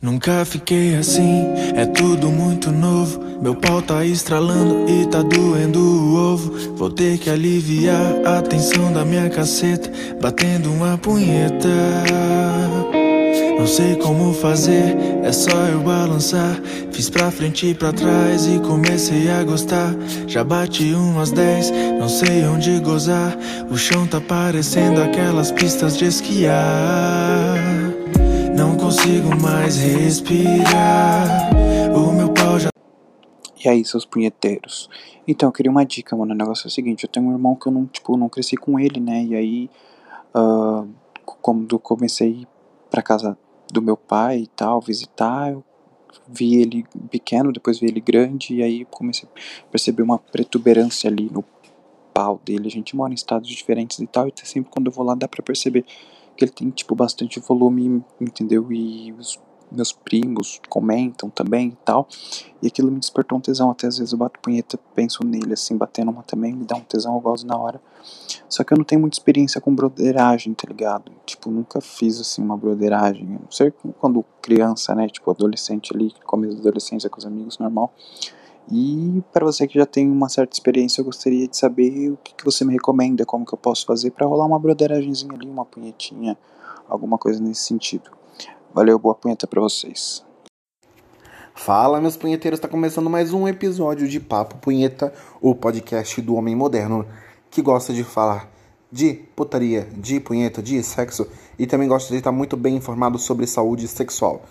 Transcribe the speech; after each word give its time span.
Nunca 0.00 0.46
fiquei 0.46 0.96
assim, 0.96 1.44
é 1.74 1.84
tudo 1.84 2.30
muito 2.30 2.70
novo. 2.70 3.20
Meu 3.42 3.54
pau 3.54 3.82
tá 3.82 4.04
estralando 4.04 4.88
e 4.88 5.04
tá 5.06 5.20
doendo 5.20 5.78
o 5.78 6.32
ovo. 6.32 6.76
Vou 6.76 6.88
ter 6.88 7.18
que 7.18 7.28
aliviar 7.28 8.14
a 8.24 8.40
tensão 8.40 8.92
da 8.92 9.04
minha 9.04 9.28
caceta, 9.28 9.90
batendo 10.20 10.72
uma 10.72 10.96
punheta. 10.96 11.68
Não 13.58 13.66
sei 13.66 13.96
como 13.96 14.32
fazer, 14.32 14.96
é 15.22 15.32
só 15.32 15.66
eu 15.66 15.80
balançar. 15.80 16.58
Fiz 16.92 17.10
pra 17.10 17.30
frente 17.30 17.66
e 17.66 17.74
pra 17.74 17.92
trás 17.92 18.46
e 18.46 18.58
comecei 18.60 19.30
a 19.30 19.44
gostar. 19.44 19.94
Já 20.26 20.42
bati 20.42 20.94
umas 20.94 21.30
10, 21.30 21.70
não 21.98 22.08
sei 22.08 22.46
onde 22.46 22.80
gozar. 22.80 23.36
O 23.70 23.76
chão 23.76 24.06
tá 24.06 24.18
parecendo 24.18 25.02
aquelas 25.02 25.52
pistas 25.52 25.98
de 25.98 26.06
esquiar. 26.06 27.29
Não 28.56 28.76
consigo 28.76 29.34
mais 29.40 29.76
respirar. 29.76 31.50
O 31.94 32.12
meu 32.12 32.32
pau 32.32 32.58
já. 32.58 32.70
E 33.64 33.68
aí, 33.68 33.84
seus 33.84 34.04
punheteiros? 34.04 34.88
Então, 35.26 35.48
eu 35.48 35.52
queria 35.52 35.70
uma 35.70 35.84
dica, 35.84 36.16
mano. 36.16 36.32
O 36.32 36.36
negócio 36.36 36.66
é 36.66 36.68
o 36.68 36.70
seguinte: 36.70 37.04
eu 37.04 37.10
tenho 37.10 37.26
um 37.26 37.32
irmão 37.32 37.54
que 37.54 37.66
eu 37.66 37.72
não, 37.72 37.86
tipo, 37.86 38.16
não 38.16 38.28
cresci 38.28 38.56
com 38.56 38.78
ele, 38.78 39.00
né? 39.00 39.22
E 39.24 39.34
aí, 39.34 39.70
uh, 40.34 40.88
quando 41.24 41.78
comecei 41.78 42.46
pra 42.90 43.02
casa 43.02 43.36
do 43.72 43.80
meu 43.80 43.96
pai 43.96 44.40
e 44.40 44.46
tal, 44.48 44.80
visitar, 44.80 45.52
eu 45.52 45.64
vi 46.28 46.56
ele 46.56 46.84
pequeno, 47.10 47.52
depois 47.52 47.78
vi 47.78 47.86
ele 47.86 48.00
grande, 48.00 48.56
e 48.56 48.62
aí 48.62 48.84
comecei 48.86 49.28
a 49.28 49.70
perceber 49.70 50.02
uma 50.02 50.18
protuberância 50.18 51.08
ali 51.08 51.30
no 51.30 51.44
pau 52.12 52.40
dele. 52.44 52.66
A 52.66 52.70
gente 52.70 52.96
mora 52.96 53.12
em 53.12 53.14
estados 53.14 53.48
diferentes 53.48 53.98
e 53.98 54.06
tal, 54.06 54.28
e 54.28 54.32
sempre 54.42 54.70
quando 54.70 54.86
eu 54.86 54.92
vou 54.92 55.04
lá 55.04 55.14
dá 55.14 55.28
pra 55.28 55.42
perceber 55.42 55.84
que 56.40 56.44
ele 56.46 56.52
tem, 56.52 56.70
tipo, 56.70 56.94
bastante 56.94 57.38
volume, 57.38 58.02
entendeu? 58.18 58.72
E 58.72 59.12
os 59.12 59.38
meus 59.70 59.92
primos 59.92 60.58
comentam 60.70 61.28
também 61.28 61.68
e 61.68 61.76
tal. 61.84 62.08
E 62.62 62.66
aquilo 62.66 62.90
me 62.90 62.98
despertou 62.98 63.36
um 63.36 63.40
tesão. 63.42 63.70
Até 63.70 63.86
às 63.86 63.98
vezes 63.98 64.12
eu 64.12 64.18
bato 64.18 64.40
punheta, 64.40 64.78
penso 64.94 65.22
nele, 65.22 65.52
assim, 65.52 65.76
batendo 65.76 66.10
uma 66.10 66.22
também, 66.22 66.54
me 66.54 66.64
dá 66.64 66.76
um 66.76 66.80
tesão, 66.80 67.14
eu 67.14 67.20
gosto 67.20 67.46
na 67.46 67.58
hora. 67.58 67.78
Só 68.48 68.64
que 68.64 68.72
eu 68.72 68.78
não 68.78 68.84
tenho 68.84 69.02
muita 69.02 69.16
experiência 69.16 69.60
com 69.60 69.74
broderagem, 69.74 70.54
tá 70.54 70.66
ligado? 70.66 71.12
Tipo, 71.26 71.50
nunca 71.50 71.78
fiz, 71.82 72.18
assim, 72.18 72.42
uma 72.42 72.56
broderagem. 72.56 73.26
não 73.26 73.50
sei 73.50 73.70
quando 73.98 74.24
criança, 74.40 74.94
né? 74.94 75.08
Tipo, 75.08 75.30
adolescente 75.30 75.94
ali, 75.94 76.10
começo 76.24 76.54
da 76.54 76.60
adolescência 76.60 77.10
com 77.10 77.18
os 77.18 77.26
amigos, 77.26 77.58
normal. 77.58 77.92
E 78.70 79.22
para 79.32 79.44
você 79.44 79.66
que 79.66 79.78
já 79.78 79.84
tem 79.84 80.08
uma 80.08 80.28
certa 80.28 80.54
experiência, 80.54 81.00
eu 81.00 81.04
gostaria 81.04 81.48
de 81.48 81.56
saber 81.56 82.10
o 82.10 82.16
que, 82.18 82.34
que 82.34 82.44
você 82.44 82.64
me 82.64 82.72
recomenda, 82.72 83.26
como 83.26 83.44
que 83.44 83.52
eu 83.52 83.58
posso 83.58 83.84
fazer 83.84 84.12
para 84.12 84.26
rolar 84.26 84.46
uma 84.46 84.58
broderagemzinha 84.58 85.34
ali, 85.34 85.48
uma 85.48 85.64
punhetinha, 85.64 86.38
alguma 86.88 87.18
coisa 87.18 87.42
nesse 87.42 87.62
sentido. 87.62 88.10
Valeu, 88.72 88.96
boa 88.98 89.14
punheta 89.14 89.46
para 89.46 89.60
vocês. 89.60 90.24
Fala, 91.52 92.00
meus 92.00 92.16
punheteiros, 92.16 92.58
está 92.58 92.68
começando 92.68 93.10
mais 93.10 93.32
um 93.34 93.48
episódio 93.48 94.08
de 94.08 94.20
Papo 94.20 94.56
Punheta, 94.58 95.12
o 95.42 95.54
podcast 95.54 96.20
do 96.22 96.36
homem 96.36 96.54
moderno 96.54 97.04
que 97.50 97.60
gosta 97.60 97.92
de 97.92 98.04
falar 98.04 98.48
de 98.90 99.14
putaria, 99.34 99.88
de 99.96 100.20
punheta, 100.20 100.62
de 100.62 100.82
sexo 100.82 101.26
e 101.58 101.66
também 101.66 101.88
gosta 101.88 102.08
de 102.10 102.18
estar 102.18 102.32
muito 102.32 102.56
bem 102.56 102.76
informado 102.76 103.18
sobre 103.18 103.46
saúde 103.46 103.86
sexual. 103.88 104.42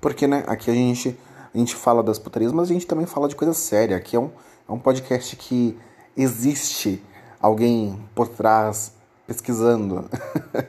Porque, 0.00 0.26
né, 0.26 0.44
aqui 0.46 0.70
a 0.70 0.74
gente 0.74 1.16
a 1.56 1.58
gente 1.58 1.74
fala 1.74 2.02
das 2.02 2.18
putarias, 2.18 2.52
mas 2.52 2.70
a 2.70 2.72
gente 2.74 2.86
também 2.86 3.06
fala 3.06 3.28
de 3.28 3.34
coisa 3.34 3.54
séria. 3.54 3.96
Aqui 3.96 4.14
é 4.14 4.20
um, 4.20 4.30
é 4.68 4.72
um 4.72 4.78
podcast 4.78 5.34
que 5.36 5.76
existe 6.14 7.02
alguém 7.40 7.98
por 8.14 8.28
trás 8.28 8.92
pesquisando. 9.26 10.04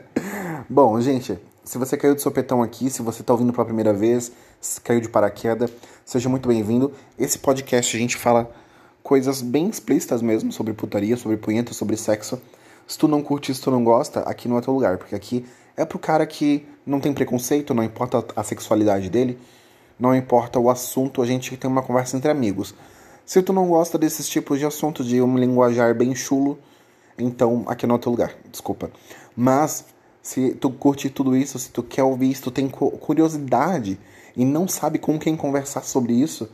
Bom, 0.68 0.98
gente, 0.98 1.38
se 1.62 1.76
você 1.76 1.94
caiu 1.94 2.14
de 2.14 2.22
sopetão 2.22 2.62
aqui, 2.62 2.88
se 2.88 3.02
você 3.02 3.20
está 3.20 3.34
ouvindo 3.34 3.52
pela 3.52 3.66
primeira 3.66 3.92
vez, 3.92 4.32
se 4.62 4.80
caiu 4.80 5.02
de 5.02 5.10
paraquedas, 5.10 5.70
seja 6.06 6.26
muito 6.30 6.48
bem-vindo. 6.48 6.90
Esse 7.18 7.38
podcast 7.38 7.94
a 7.94 8.00
gente 8.00 8.16
fala 8.16 8.50
coisas 9.02 9.42
bem 9.42 9.68
explícitas 9.68 10.22
mesmo 10.22 10.50
sobre 10.50 10.72
putaria, 10.72 11.18
sobre 11.18 11.36
punheta, 11.36 11.74
sobre 11.74 11.98
sexo. 11.98 12.40
Se 12.86 12.96
tu 12.96 13.06
não 13.06 13.22
curte, 13.22 13.54
se 13.54 13.60
tu 13.60 13.70
não 13.70 13.84
gosta, 13.84 14.20
aqui 14.20 14.48
não 14.48 14.56
é 14.56 14.62
teu 14.62 14.72
lugar, 14.72 14.96
porque 14.96 15.14
aqui 15.14 15.44
é 15.76 15.84
pro 15.84 15.98
cara 15.98 16.26
que 16.26 16.66
não 16.86 16.98
tem 16.98 17.12
preconceito, 17.12 17.74
não 17.74 17.84
importa 17.84 18.24
a 18.34 18.42
sexualidade 18.42 19.10
dele, 19.10 19.38
não 19.98 20.14
importa 20.14 20.58
o 20.58 20.70
assunto, 20.70 21.20
a 21.20 21.26
gente 21.26 21.56
tem 21.56 21.70
uma 21.70 21.82
conversa 21.82 22.16
entre 22.16 22.30
amigos. 22.30 22.74
Se 23.26 23.42
tu 23.42 23.52
não 23.52 23.68
gosta 23.68 23.98
desses 23.98 24.28
tipos 24.28 24.58
de 24.58 24.64
assuntos, 24.64 25.06
de 25.06 25.20
um 25.20 25.36
linguajar 25.36 25.94
bem 25.94 26.14
chulo, 26.14 26.58
então 27.18 27.64
aqui 27.66 27.86
não 27.86 27.96
é 27.96 27.98
teu 27.98 28.12
lugar, 28.12 28.34
desculpa. 28.50 28.90
Mas 29.36 29.84
se 30.22 30.54
tu 30.54 30.70
curte 30.70 31.10
tudo 31.10 31.36
isso, 31.36 31.58
se 31.58 31.70
tu 31.70 31.82
quer 31.82 32.02
ouvir 32.02 32.30
isso, 32.30 32.44
tu 32.44 32.50
tem 32.50 32.68
curiosidade 32.68 33.98
e 34.36 34.44
não 34.44 34.68
sabe 34.68 34.98
com 34.98 35.18
quem 35.18 35.36
conversar 35.36 35.82
sobre 35.82 36.12
isso, 36.12 36.48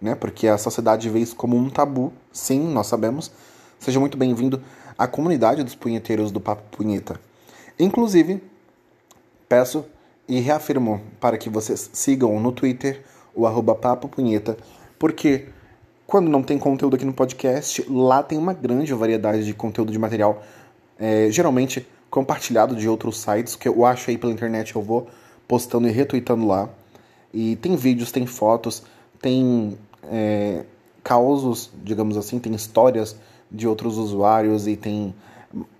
né? 0.00 0.14
Porque 0.14 0.48
a 0.48 0.58
sociedade 0.58 1.08
vê 1.10 1.20
isso 1.20 1.36
como 1.36 1.56
um 1.56 1.68
tabu. 1.68 2.12
Sim, 2.32 2.60
nós 2.72 2.86
sabemos. 2.86 3.30
Seja 3.78 4.00
muito 4.00 4.16
bem-vindo 4.16 4.62
à 4.96 5.06
comunidade 5.06 5.62
dos 5.62 5.74
punheteiros 5.74 6.30
do 6.30 6.40
Papo 6.40 6.62
Punheta. 6.76 7.20
Inclusive, 7.78 8.42
peço 9.48 9.84
e 10.28 10.40
reafirmo 10.40 11.00
para 11.20 11.38
que 11.38 11.48
vocês 11.48 11.90
sigam 11.92 12.38
no 12.40 12.52
Twitter 12.52 13.02
o 13.34 13.46
arroba 13.46 13.74
Papo 13.74 14.08
Punheta, 14.08 14.56
porque 14.98 15.46
quando 16.06 16.28
não 16.28 16.42
tem 16.42 16.58
conteúdo 16.58 16.96
aqui 16.96 17.04
no 17.04 17.12
podcast, 17.12 17.84
lá 17.90 18.22
tem 18.22 18.38
uma 18.38 18.52
grande 18.52 18.94
variedade 18.94 19.44
de 19.44 19.52
conteúdo 19.52 19.92
de 19.92 19.98
material, 19.98 20.42
é, 20.98 21.28
geralmente 21.30 21.86
compartilhado 22.08 22.74
de 22.76 22.88
outros 22.88 23.18
sites, 23.18 23.56
que 23.56 23.68
eu 23.68 23.84
acho 23.84 24.10
aí 24.10 24.16
pela 24.16 24.32
internet, 24.32 24.74
eu 24.74 24.82
vou 24.82 25.08
postando 25.46 25.88
e 25.88 25.90
retweetando 25.90 26.46
lá. 26.46 26.68
E 27.32 27.56
tem 27.56 27.76
vídeos, 27.76 28.10
tem 28.12 28.24
fotos, 28.24 28.82
tem 29.20 29.76
é, 30.04 30.64
causos, 31.02 31.70
digamos 31.82 32.16
assim, 32.16 32.38
tem 32.38 32.54
histórias 32.54 33.16
de 33.50 33.66
outros 33.66 33.98
usuários 33.98 34.66
e 34.66 34.76
tem. 34.76 35.14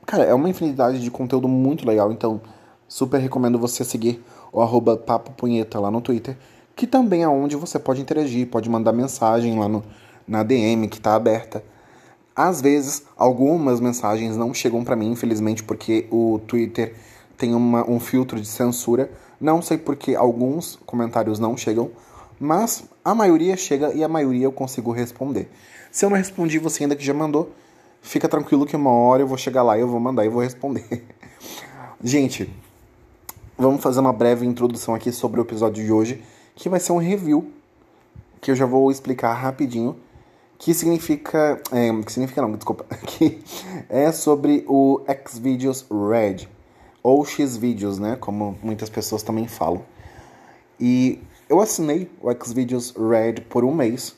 Cara, 0.05 0.25
é 0.25 0.35
uma 0.35 0.49
infinidade 0.49 1.01
de 1.01 1.11
conteúdo 1.11 1.49
muito 1.49 1.87
legal, 1.87 2.13
então 2.13 2.41
super 2.89 3.19
recomendo 3.19 3.59
você 3.59 3.85
seguir 3.85 4.23
o 4.57 4.63
arroba 4.63 4.97
Papo 4.97 5.33
Punheta 5.33 5.79
lá 5.79 5.91
no 5.91 6.01
Twitter, 6.01 6.35
que 6.75 6.87
também 6.87 7.23
é 7.23 7.29
onde 7.29 7.55
você 7.55 7.79
pode 7.79 8.01
interagir, 8.01 8.47
pode 8.47 8.71
mandar 8.71 8.91
mensagem 8.91 9.59
lá 9.59 9.69
no, 9.69 9.85
na 10.27 10.43
DM 10.43 10.89
que 10.89 10.97
está 10.97 11.15
aberta. 11.15 11.63
Às 12.35 12.63
vezes, 12.63 13.03
algumas 13.19 13.81
mensagens 13.81 14.35
não 14.35 14.55
chegam 14.55 14.83
para 14.83 14.97
mim, 14.97 15.11
infelizmente, 15.11 15.63
porque 15.63 16.07
o 16.11 16.41
Twitter 16.47 16.95
tem 17.37 17.55
uma, 17.55 17.87
um 17.89 18.01
filtro 18.01 18.41
de 18.41 18.47
censura. 18.47 19.11
Não 19.39 19.61
sei 19.61 19.77
porque 19.77 20.15
alguns 20.15 20.79
comentários 20.87 21.39
não 21.39 21.55
chegam, 21.55 21.91
mas 22.41 22.85
a 23.05 23.15
maioria 23.15 23.59
chega 23.59 23.93
e 23.93 24.03
a 24.03 24.09
maioria 24.09 24.47
eu 24.47 24.53
consigo 24.53 24.91
responder. 24.91 25.51
Se 25.93 26.07
eu 26.07 26.09
não 26.09 26.17
respondi, 26.17 26.59
você 26.59 26.85
ainda 26.85 26.97
que 26.97 27.05
já 27.05 27.13
mandou, 27.13 27.53
fica 28.01 28.27
tranquilo 28.27 28.65
que 28.65 28.75
uma 28.75 28.91
hora 28.91 29.23
eu 29.23 29.27
vou 29.27 29.37
chegar 29.37 29.63
lá 29.63 29.77
e 29.77 29.83
eu 29.83 29.89
vou 29.89 30.01
mandar 30.01 30.25
e 30.25 30.31
vou 30.31 30.43
responder. 30.43 31.05
Gente, 32.03 32.51
vamos 33.59 33.83
fazer 33.83 34.01
uma 34.01 34.13
breve 34.13 34.45
introdução 34.45 34.95
aqui 34.95 35.11
sobre 35.11 35.41
o 35.41 35.43
episódio 35.43 35.85
de 35.85 35.91
hoje, 35.91 36.23
que 36.55 36.69
vai 36.69 36.79
ser 36.79 36.93
um 36.93 36.99
review, 36.99 37.51
que 38.41 38.51
eu 38.51 38.55
já 38.55 38.67
vou 38.67 38.91
explicar 38.91 39.33
rapidinho, 39.33 39.97
que 40.59 40.75
significa, 40.75 41.61
é, 41.73 42.03
que 42.03 42.13
significa 42.13 42.43
não, 42.43 42.53
desculpa, 42.53 42.85
que 43.07 43.43
é 43.89 44.13
sobre 44.13 44.65
o 44.69 45.01
Xvideos 45.27 45.87
Red, 45.91 46.49
ou 47.03 47.25
Xvideos, 47.25 47.99
né, 47.99 48.17
como 48.17 48.59
muitas 48.63 48.91
pessoas 48.91 49.23
também 49.23 49.49
falam. 49.49 49.83
E 50.79 51.19
eu 51.49 51.61
assinei 51.61 52.11
o 52.21 52.33
Xvideos 52.33 52.91
Red 52.91 53.43
por 53.49 53.65
um 53.65 53.75
mês, 53.75 54.17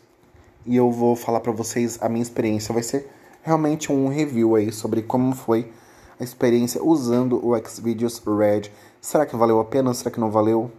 e 0.67 0.77
eu 0.77 0.91
vou 0.91 1.15
falar 1.15 1.41
para 1.41 1.53
vocês 1.53 1.99
a 2.01 2.09
minha 2.09 2.23
experiência, 2.23 2.75
vai 2.75 2.83
ser 2.83 3.09
realmente 3.43 3.93
um 3.93 4.09
review 4.09 4.57
aí 4.57 4.73
sobre 4.73 5.03
como 5.03 5.35
foi 5.35 5.71
a 6.19 6.25
experiência 6.25 6.83
usando 6.83 7.45
o 7.47 7.57
Xvideos 7.59 8.21
Red 8.27 8.71
Será 9.01 9.25
que 9.25 9.37
valeu 9.37 9.61
a 9.61 9.65
pena? 9.65 9.95
Será 9.95 10.11
que 10.11 10.19
não 10.19 10.31
valeu? 10.31 10.71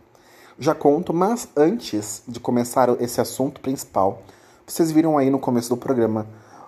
Já 0.60 0.76
conto, 0.76 1.14
mas 1.14 1.48
antes 1.56 2.22
de 2.28 2.40
começar 2.40 2.90
esse 3.02 3.22
assunto 3.22 3.62
principal, 3.62 4.22
vocês 4.68 4.92
viram 4.92 5.18
aí 5.18 5.30
no 5.30 5.40
começo 5.40 5.70
do 5.70 5.78
programa 5.78 6.28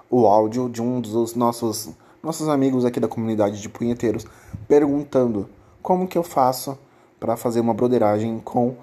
o 0.09 0.25
áudio 0.25 0.69
de 0.69 0.81
um 0.81 1.01
dos 1.01 1.35
nossos 1.35 1.89
nossos 2.23 2.47
amigos 2.47 2.85
aqui 2.85 2.99
da 2.99 3.07
comunidade 3.07 3.59
de 3.59 3.67
punheteiros 3.67 4.25
perguntando 4.67 5.49
como 5.81 6.07
que 6.07 6.17
eu 6.17 6.23
faço 6.23 6.77
para 7.19 7.35
fazer 7.35 7.59
uma 7.59 7.73
broderagem 7.73 8.39
com 8.39 8.75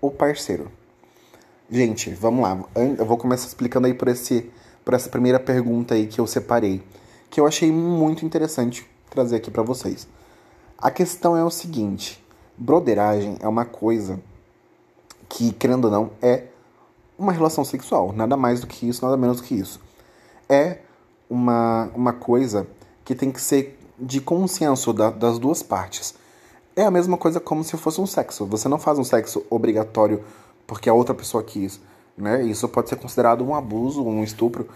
o 0.00 0.10
parceiro. 0.10 0.70
Gente, 1.70 2.10
vamos 2.10 2.42
lá. 2.42 2.62
Eu 2.98 3.06
vou 3.06 3.16
começar 3.16 3.46
explicando 3.46 3.86
aí 3.86 3.94
por 3.94 4.08
esse 4.08 4.50
por 4.84 4.94
essa 4.94 5.08
primeira 5.08 5.40
pergunta 5.40 5.94
aí 5.94 6.08
que 6.08 6.20
eu 6.20 6.26
separei, 6.26 6.82
que 7.30 7.40
eu 7.40 7.46
achei 7.46 7.70
muito 7.70 8.26
interessante 8.26 8.84
trazer 9.12 9.36
aqui 9.36 9.50
para 9.50 9.62
vocês. 9.62 10.08
A 10.78 10.90
questão 10.90 11.36
é 11.36 11.44
o 11.44 11.50
seguinte: 11.50 12.22
broderagem 12.56 13.36
é 13.40 13.46
uma 13.46 13.64
coisa 13.64 14.20
que, 15.28 15.52
querendo 15.52 15.86
ou 15.86 15.90
não, 15.90 16.10
é 16.20 16.44
uma 17.18 17.32
relação 17.32 17.64
sexual. 17.64 18.12
Nada 18.12 18.36
mais 18.36 18.60
do 18.60 18.66
que 18.66 18.88
isso, 18.88 19.04
nada 19.04 19.16
menos 19.16 19.38
do 19.38 19.42
que 19.44 19.54
isso. 19.54 19.80
É 20.48 20.78
uma, 21.30 21.90
uma 21.94 22.12
coisa 22.12 22.66
que 23.04 23.14
tem 23.14 23.30
que 23.30 23.40
ser 23.40 23.78
de 23.98 24.20
consenso 24.20 24.92
da, 24.92 25.10
das 25.10 25.38
duas 25.38 25.62
partes. 25.62 26.14
É 26.74 26.84
a 26.84 26.90
mesma 26.90 27.16
coisa 27.16 27.38
como 27.38 27.62
se 27.62 27.76
fosse 27.76 28.00
um 28.00 28.06
sexo. 28.06 28.46
Você 28.46 28.68
não 28.68 28.78
faz 28.78 28.98
um 28.98 29.04
sexo 29.04 29.44
obrigatório 29.48 30.24
porque 30.66 30.88
a 30.88 30.94
outra 30.94 31.14
pessoa 31.14 31.42
quis, 31.42 31.80
né? 32.16 32.42
Isso 32.42 32.68
pode 32.68 32.88
ser 32.88 32.96
considerado 32.96 33.44
um 33.44 33.54
abuso, 33.54 34.04
um 34.04 34.24
estupro. 34.24 34.68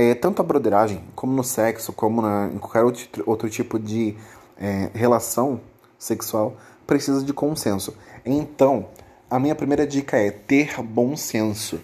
É, 0.00 0.14
tanto 0.14 0.40
a 0.40 0.44
broderagem, 0.44 1.02
como 1.16 1.32
no 1.32 1.42
sexo, 1.42 1.92
como 1.92 2.22
na, 2.22 2.48
em 2.54 2.58
qualquer 2.58 2.84
outro, 2.84 3.08
outro 3.26 3.50
tipo 3.50 3.80
de 3.80 4.14
é, 4.56 4.90
relação 4.94 5.60
sexual, 5.98 6.56
precisa 6.86 7.24
de 7.24 7.32
consenso. 7.32 7.92
Então, 8.24 8.86
a 9.28 9.40
minha 9.40 9.56
primeira 9.56 9.84
dica 9.84 10.16
é 10.16 10.30
ter 10.30 10.80
bom 10.84 11.16
senso. 11.16 11.80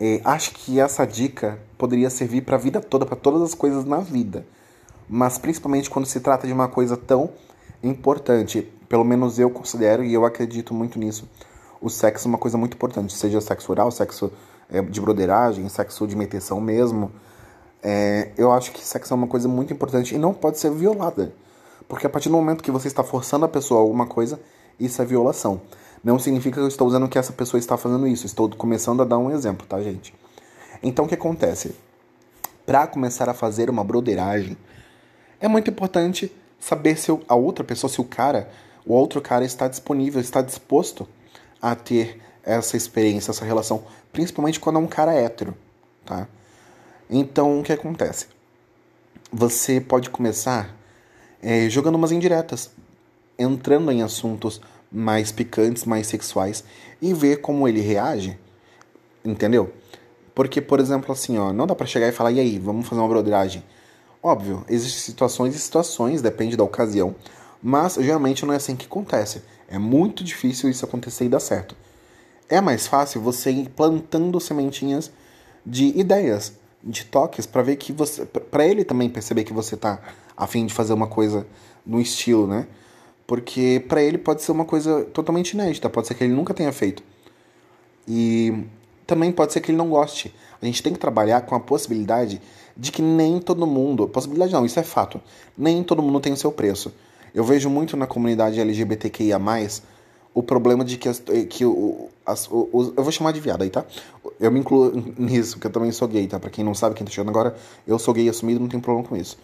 É, 0.00 0.20
acho 0.24 0.50
que 0.50 0.80
essa 0.80 1.06
dica 1.06 1.56
poderia 1.78 2.10
servir 2.10 2.40
para 2.40 2.56
a 2.56 2.58
vida 2.58 2.80
toda, 2.80 3.06
para 3.06 3.14
todas 3.14 3.42
as 3.42 3.54
coisas 3.54 3.84
na 3.84 3.98
vida. 3.98 4.44
Mas 5.08 5.38
principalmente 5.38 5.88
quando 5.88 6.06
se 6.06 6.18
trata 6.18 6.48
de 6.48 6.52
uma 6.52 6.66
coisa 6.66 6.96
tão 6.96 7.30
importante, 7.80 8.62
pelo 8.88 9.04
menos 9.04 9.38
eu 9.38 9.50
considero 9.50 10.02
e 10.02 10.12
eu 10.12 10.24
acredito 10.24 10.74
muito 10.74 10.98
nisso, 10.98 11.30
o 11.80 11.88
sexo 11.88 12.26
é 12.26 12.28
uma 12.28 12.38
coisa 12.38 12.58
muito 12.58 12.74
importante, 12.74 13.12
seja 13.12 13.40
sexo 13.40 13.70
oral, 13.70 13.92
sexo 13.92 14.32
é, 14.70 14.80
de 14.80 15.00
broderagem, 15.00 15.68
sexo 15.68 16.06
de 16.06 16.16
meteção 16.16 16.60
mesmo. 16.60 17.10
É, 17.82 18.30
eu 18.36 18.52
acho 18.52 18.72
que 18.72 18.84
sexo 18.84 19.12
é 19.12 19.16
uma 19.16 19.26
coisa 19.26 19.48
muito 19.48 19.72
importante 19.72 20.14
e 20.14 20.18
não 20.18 20.32
pode 20.32 20.58
ser 20.58 20.70
violada. 20.70 21.32
Porque 21.88 22.06
a 22.06 22.10
partir 22.10 22.28
do 22.28 22.36
momento 22.36 22.62
que 22.62 22.70
você 22.70 22.88
está 22.88 23.02
forçando 23.02 23.44
a 23.44 23.48
pessoa 23.48 23.80
a 23.80 23.82
alguma 23.82 24.06
coisa, 24.06 24.40
isso 24.78 25.00
é 25.02 25.04
violação. 25.04 25.60
Não 26.02 26.18
significa 26.18 26.54
que 26.56 26.62
eu 26.62 26.68
estou 26.68 26.86
usando 26.86 27.08
que 27.08 27.18
essa 27.18 27.32
pessoa 27.32 27.58
está 27.58 27.76
fazendo 27.76 28.06
isso. 28.06 28.24
Estou 28.24 28.48
começando 28.50 29.02
a 29.02 29.04
dar 29.04 29.18
um 29.18 29.30
exemplo, 29.30 29.66
tá, 29.66 29.80
gente? 29.82 30.14
Então, 30.82 31.04
o 31.04 31.08
que 31.08 31.14
acontece? 31.14 31.74
Para 32.64 32.86
começar 32.86 33.28
a 33.28 33.34
fazer 33.34 33.68
uma 33.68 33.84
broderagem, 33.84 34.56
é 35.40 35.48
muito 35.48 35.70
importante 35.70 36.32
saber 36.58 36.96
se 36.96 37.10
a 37.26 37.34
outra 37.34 37.64
pessoa, 37.64 37.90
se 37.90 38.00
o 38.00 38.04
cara, 38.04 38.48
o 38.86 38.94
outro 38.94 39.20
cara 39.20 39.44
está 39.44 39.66
disponível, 39.66 40.20
está 40.20 40.40
disposto 40.40 41.08
a 41.60 41.74
ter 41.74 42.20
essa 42.44 42.76
experiência, 42.76 43.30
essa 43.30 43.44
relação, 43.44 43.84
principalmente 44.12 44.60
quando 44.60 44.76
é 44.76 44.78
um 44.78 44.86
cara 44.86 45.12
hétero, 45.12 45.54
tá? 46.04 46.26
Então, 47.08 47.60
o 47.60 47.62
que 47.62 47.72
acontece? 47.72 48.26
Você 49.32 49.80
pode 49.80 50.10
começar 50.10 50.74
é, 51.42 51.68
jogando 51.68 51.96
umas 51.96 52.12
indiretas, 52.12 52.70
entrando 53.38 53.90
em 53.90 54.02
assuntos 54.02 54.60
mais 54.90 55.32
picantes, 55.32 55.84
mais 55.84 56.06
sexuais 56.06 56.64
e 57.00 57.14
ver 57.14 57.40
como 57.40 57.66
ele 57.66 57.80
reage, 57.80 58.38
entendeu? 59.24 59.72
Porque, 60.34 60.60
por 60.60 60.80
exemplo, 60.80 61.12
assim, 61.12 61.38
ó, 61.38 61.52
não 61.52 61.66
dá 61.66 61.74
para 61.74 61.86
chegar 61.86 62.08
e 62.08 62.12
falar, 62.12 62.32
e 62.32 62.40
aí, 62.40 62.58
vamos 62.58 62.86
fazer 62.88 63.00
uma 63.00 63.08
broderagem. 63.08 63.62
Óbvio, 64.22 64.64
existem 64.68 65.00
situações 65.00 65.54
e 65.54 65.58
situações, 65.58 66.20
depende 66.20 66.56
da 66.56 66.64
ocasião, 66.64 67.14
mas 67.62 67.94
geralmente 67.94 68.44
não 68.44 68.52
é 68.52 68.56
assim 68.56 68.76
que 68.76 68.86
acontece. 68.86 69.42
É 69.68 69.78
muito 69.78 70.22
difícil 70.22 70.68
isso 70.68 70.84
acontecer 70.84 71.24
e 71.24 71.28
dar 71.28 71.40
certo. 71.40 71.74
É 72.50 72.60
mais 72.60 72.88
fácil 72.88 73.20
você 73.20 73.50
ir 73.50 73.68
plantando 73.68 74.40
sementinhas 74.40 75.10
de 75.64 75.96
ideias, 75.98 76.52
de 76.82 77.04
toques, 77.04 77.46
para 77.46 77.62
ver 77.62 77.76
que 77.76 77.92
você. 77.92 78.26
para 78.26 78.66
ele 78.66 78.84
também 78.84 79.08
perceber 79.08 79.44
que 79.44 79.52
você 79.52 79.76
tá 79.76 80.00
a 80.36 80.46
fim 80.46 80.66
de 80.66 80.74
fazer 80.74 80.92
uma 80.92 81.06
coisa 81.06 81.46
no 81.86 82.00
estilo, 82.00 82.48
né? 82.48 82.66
Porque 83.26 83.84
para 83.88 84.02
ele 84.02 84.18
pode 84.18 84.42
ser 84.42 84.50
uma 84.50 84.64
coisa 84.64 85.04
totalmente 85.04 85.52
inédita, 85.52 85.88
pode 85.88 86.08
ser 86.08 86.14
que 86.14 86.24
ele 86.24 86.32
nunca 86.32 86.52
tenha 86.52 86.72
feito. 86.72 87.04
E 88.08 88.64
também 89.06 89.30
pode 89.30 89.52
ser 89.52 89.60
que 89.60 89.70
ele 89.70 89.78
não 89.78 89.88
goste. 89.88 90.34
A 90.60 90.66
gente 90.66 90.82
tem 90.82 90.92
que 90.92 90.98
trabalhar 90.98 91.42
com 91.42 91.54
a 91.54 91.60
possibilidade 91.60 92.42
de 92.76 92.90
que 92.90 93.02
nem 93.02 93.38
todo 93.38 93.66
mundo, 93.66 94.08
possibilidade 94.08 94.52
não, 94.52 94.66
isso 94.66 94.80
é 94.80 94.82
fato, 94.82 95.20
nem 95.56 95.84
todo 95.84 96.02
mundo 96.02 96.18
tem 96.18 96.32
o 96.32 96.36
seu 96.36 96.50
preço. 96.50 96.92
Eu 97.32 97.44
vejo 97.44 97.70
muito 97.70 97.96
na 97.96 98.06
comunidade 98.06 98.58
LGBTQIA+, 98.58 99.38
o 100.32 100.42
problema 100.42 100.84
de 100.84 100.96
que, 100.96 101.08
as, 101.08 101.22
que 101.48 101.64
o, 101.64 102.08
as, 102.24 102.48
o, 102.50 102.92
eu 102.96 103.02
vou 103.02 103.10
chamar 103.10 103.32
de 103.32 103.40
viado 103.40 103.62
aí, 103.62 103.70
tá? 103.70 103.84
Eu 104.38 104.50
me 104.50 104.60
incluo 104.60 104.92
nisso, 105.18 105.56
porque 105.56 105.66
eu 105.66 105.72
também 105.72 105.90
sou 105.92 106.06
gay, 106.06 106.26
tá? 106.26 106.38
Pra 106.38 106.50
quem 106.50 106.64
não 106.64 106.74
sabe, 106.74 106.94
quem 106.94 107.04
tá 107.04 107.12
chegando 107.12 107.30
agora, 107.30 107.56
eu 107.86 107.98
sou 107.98 108.14
gay 108.14 108.28
assumido, 108.28 108.60
não 108.60 108.68
tem 108.68 108.80
problema 108.80 109.08
com 109.08 109.16
isso. 109.16 109.36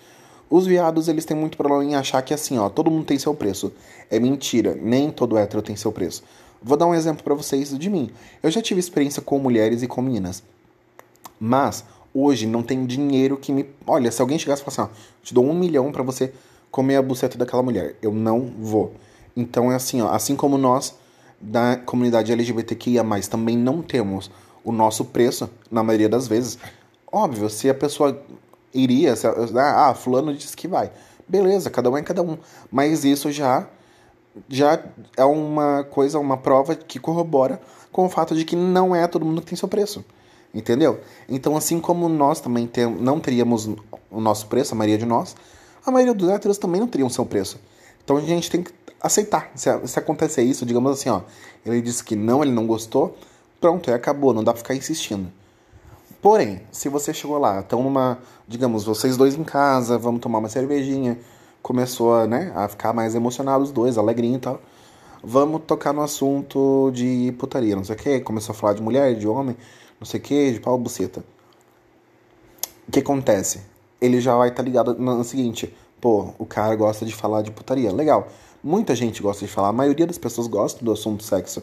Os 0.48 0.64
viados, 0.64 1.08
eles 1.08 1.24
têm 1.24 1.36
muito 1.36 1.56
problema 1.56 1.84
em 1.84 1.96
achar 1.96 2.22
que 2.22 2.32
assim, 2.32 2.56
ó, 2.56 2.68
todo 2.68 2.90
mundo 2.90 3.04
tem 3.04 3.18
seu 3.18 3.34
preço. 3.34 3.72
É 4.08 4.20
mentira, 4.20 4.78
nem 4.80 5.10
todo 5.10 5.36
hétero 5.36 5.60
tem 5.60 5.74
seu 5.74 5.90
preço. 5.90 6.22
Vou 6.62 6.76
dar 6.76 6.86
um 6.86 6.94
exemplo 6.94 7.22
para 7.24 7.34
vocês 7.34 7.76
de 7.76 7.90
mim. 7.90 8.10
Eu 8.42 8.50
já 8.50 8.62
tive 8.62 8.78
experiência 8.78 9.20
com 9.20 9.38
mulheres 9.38 9.82
e 9.82 9.88
com 9.88 10.00
meninas. 10.00 10.42
Mas 11.38 11.84
hoje 12.14 12.46
não 12.46 12.62
tem 12.62 12.86
dinheiro 12.86 13.36
que 13.36 13.52
me. 13.52 13.66
Olha, 13.86 14.10
se 14.10 14.22
alguém 14.22 14.38
chegasse 14.38 14.62
e 14.62 14.64
falasse 14.64 14.80
assim, 14.80 14.90
ó, 14.90 15.22
te 15.22 15.34
dou 15.34 15.44
um 15.44 15.52
milhão 15.52 15.90
para 15.90 16.02
você 16.02 16.32
comer 16.70 16.96
a 16.96 17.02
buceta 17.02 17.36
daquela 17.36 17.62
mulher. 17.62 17.96
Eu 18.00 18.12
não 18.12 18.52
vou. 18.58 18.94
Então 19.36 19.70
é 19.70 19.74
assim, 19.74 20.00
ó, 20.00 20.08
assim 20.08 20.34
como 20.34 20.56
nós 20.56 20.94
da 21.40 21.76
comunidade 21.76 22.32
LGBTQIA, 22.32 23.04
também 23.30 23.56
não 23.56 23.82
temos 23.82 24.30
o 24.64 24.72
nosso 24.72 25.04
preço, 25.04 25.48
na 25.70 25.82
maioria 25.82 26.08
das 26.08 26.26
vezes. 26.26 26.58
Óbvio, 27.12 27.48
se 27.50 27.68
a 27.68 27.74
pessoa 27.74 28.20
iria, 28.72 29.14
se, 29.14 29.26
ah, 29.26 29.94
fulano 29.94 30.34
disse 30.34 30.56
que 30.56 30.66
vai. 30.66 30.90
Beleza, 31.28 31.70
cada 31.70 31.90
um 31.90 31.96
é 31.96 32.02
cada 32.02 32.22
um. 32.22 32.38
Mas 32.70 33.04
isso 33.04 33.30
já 33.30 33.68
já 34.48 34.82
é 35.16 35.24
uma 35.24 35.84
coisa, 35.84 36.18
uma 36.18 36.36
prova 36.36 36.74
que 36.74 36.98
corrobora 36.98 37.60
com 37.90 38.04
o 38.04 38.08
fato 38.08 38.34
de 38.34 38.44
que 38.44 38.54
não 38.54 38.94
é 38.94 39.06
todo 39.06 39.24
mundo 39.24 39.40
que 39.40 39.46
tem 39.48 39.56
seu 39.56 39.68
preço. 39.68 40.04
Entendeu? 40.52 41.00
Então, 41.28 41.56
assim 41.56 41.80
como 41.80 42.08
nós 42.08 42.40
também 42.40 42.66
tem, 42.66 42.86
não 42.86 43.18
teríamos 43.18 43.66
o 44.10 44.20
nosso 44.20 44.46
preço, 44.46 44.74
a 44.74 44.76
maioria 44.76 44.98
de 44.98 45.06
nós, 45.06 45.34
a 45.84 45.90
maioria 45.90 46.14
dos 46.14 46.28
héteros 46.28 46.58
também 46.58 46.80
não 46.80 46.88
teriam 46.88 47.08
seu 47.08 47.24
preço. 47.24 47.58
Então 48.04 48.16
a 48.16 48.20
gente 48.20 48.50
tem 48.50 48.62
que 48.62 48.72
aceitar. 49.00 49.50
Se, 49.54 49.68
se 49.86 49.98
acontecer 49.98 50.42
isso, 50.42 50.66
digamos 50.66 50.92
assim, 50.92 51.08
ó, 51.08 51.22
ele 51.64 51.80
disse 51.80 52.02
que 52.02 52.16
não, 52.16 52.42
ele 52.42 52.52
não 52.52 52.66
gostou, 52.66 53.16
pronto, 53.60 53.90
aí 53.90 53.96
acabou, 53.96 54.32
não 54.32 54.44
dá 54.44 54.52
pra 54.52 54.62
ficar 54.62 54.74
insistindo. 54.74 55.30
Porém, 56.20 56.62
se 56.72 56.88
você 56.88 57.12
chegou 57.14 57.38
lá, 57.38 57.60
estão 57.60 57.82
numa, 57.82 58.18
digamos, 58.48 58.84
vocês 58.84 59.16
dois 59.16 59.34
em 59.34 59.44
casa, 59.44 59.96
vamos 59.98 60.20
tomar 60.20 60.38
uma 60.38 60.48
cervejinha, 60.48 61.18
começou 61.62 62.14
a, 62.14 62.26
né, 62.26 62.52
a 62.54 62.68
ficar 62.68 62.92
mais 62.92 63.14
emocionado 63.14 63.62
os 63.62 63.70
dois, 63.70 63.98
alegrinho 63.98 64.36
e 64.36 64.40
tal. 64.40 64.60
Vamos 65.22 65.62
tocar 65.66 65.92
no 65.92 66.02
assunto 66.02 66.90
de 66.92 67.34
putaria, 67.38 67.74
não 67.74 67.84
sei 67.84 67.96
o 67.96 67.98
que, 67.98 68.20
começou 68.20 68.52
a 68.52 68.56
falar 68.56 68.74
de 68.74 68.82
mulher, 68.82 69.14
de 69.14 69.26
homem, 69.26 69.56
não 70.00 70.06
sei 70.06 70.20
o 70.20 70.22
que, 70.22 70.52
de 70.52 70.60
pau, 70.60 70.78
buceta. 70.78 71.24
O 72.88 72.92
que 72.92 73.00
acontece? 73.00 73.60
Ele 74.00 74.20
já 74.20 74.36
vai 74.36 74.48
estar 74.48 74.62
tá 74.62 74.68
ligado 74.68 74.94
no 74.94 75.24
seguinte: 75.24 75.74
pô, 76.00 76.28
o 76.38 76.46
cara 76.46 76.74
gosta 76.76 77.04
de 77.04 77.14
falar 77.14 77.42
de 77.42 77.50
putaria. 77.50 77.92
Legal. 77.92 78.28
Muita 78.66 78.96
gente 78.96 79.22
gosta 79.22 79.46
de 79.46 79.52
falar, 79.52 79.68
a 79.68 79.72
maioria 79.72 80.08
das 80.08 80.18
pessoas 80.18 80.48
gosta 80.48 80.84
do 80.84 80.90
assunto 80.90 81.22
sexo. 81.22 81.62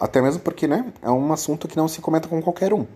Até 0.00 0.22
mesmo 0.22 0.40
porque, 0.40 0.66
né, 0.66 0.90
é 1.02 1.10
um 1.10 1.30
assunto 1.34 1.68
que 1.68 1.76
não 1.76 1.86
se 1.86 2.00
comenta 2.00 2.26
com 2.26 2.40
qualquer 2.40 2.72
um. 2.72 2.86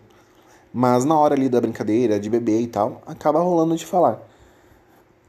Mas 0.72 1.04
na 1.04 1.14
hora 1.14 1.34
ali 1.34 1.46
da 1.46 1.60
brincadeira, 1.60 2.18
de 2.18 2.30
beber 2.30 2.62
e 2.62 2.66
tal, 2.66 3.02
acaba 3.06 3.38
rolando 3.38 3.76
de 3.76 3.84
falar. 3.84 4.18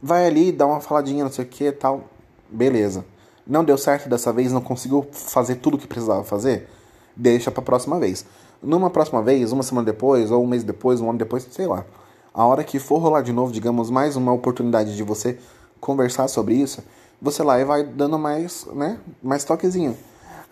Vai 0.02 0.26
ali, 0.26 0.50
dá 0.54 0.66
uma 0.66 0.80
faladinha, 0.80 1.26
não 1.26 1.32
sei 1.34 1.44
o 1.44 1.48
que 1.50 1.74
tal. 1.74 2.06
Beleza. 2.50 3.04
Não 3.46 3.66
deu 3.66 3.78
certo 3.78 4.08
dessa 4.08 4.32
vez, 4.32 4.54
não 4.54 4.62
conseguiu 4.62 5.06
fazer 5.12 5.56
tudo 5.56 5.76
o 5.76 5.78
que 5.78 5.86
precisava 5.86 6.24
fazer? 6.24 6.70
Deixa 7.18 7.52
pra 7.52 7.62
próxima 7.62 8.00
vez 8.00 8.26
numa 8.64 8.90
próxima 8.90 9.22
vez, 9.22 9.52
uma 9.52 9.62
semana 9.62 9.86
depois, 9.86 10.32
ou 10.32 10.42
um 10.42 10.48
mês 10.48 10.64
depois, 10.64 11.02
um 11.02 11.10
ano 11.10 11.20
depois, 11.20 11.46
sei 11.52 11.68
lá. 11.68 11.86
A 12.34 12.46
hora 12.46 12.64
que 12.64 12.80
for 12.80 13.00
rolar 13.00 13.22
de 13.22 13.34
novo, 13.34 13.52
digamos, 13.52 13.90
mais 13.90 14.16
uma 14.16 14.32
oportunidade 14.32 14.96
de 14.96 15.04
você 15.04 15.38
conversar 15.82 16.30
sobre 16.30 16.56
isso, 16.56 16.82
você 17.22 17.44
lá 17.44 17.60
e 17.60 17.66
vai 17.66 17.84
dando 17.84 18.18
mais, 18.20 18.66
né, 18.74 19.00
mais 19.22 19.44
toquezinho. 19.44 19.98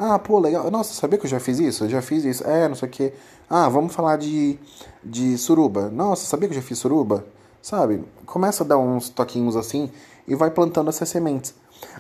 Ah, 0.03 0.17
pô, 0.17 0.39
legal. 0.39 0.71
Nossa, 0.71 0.93
sabia 0.93 1.19
que 1.19 1.25
eu 1.25 1.29
já 1.29 1.39
fiz 1.39 1.59
isso? 1.59 1.83
Eu 1.83 1.89
já 1.89 2.01
fiz 2.01 2.25
isso. 2.25 2.43
É, 2.47 2.67
não 2.67 2.73
sei 2.75 2.87
o 2.87 2.91
quê. 2.91 3.13
Ah, 3.47 3.69
vamos 3.69 3.93
falar 3.93 4.17
de, 4.17 4.57
de 5.03 5.37
suruba. 5.37 5.89
Nossa, 5.89 6.25
sabia 6.25 6.49
que 6.49 6.55
eu 6.55 6.59
já 6.59 6.67
fiz 6.67 6.79
suruba? 6.79 7.23
Sabe? 7.61 8.03
Começa 8.25 8.63
a 8.63 8.67
dar 8.67 8.79
uns 8.79 9.09
toquinhos 9.09 9.55
assim 9.55 9.91
e 10.27 10.33
vai 10.33 10.49
plantando 10.49 10.89
essas 10.89 11.07
sementes. 11.07 11.53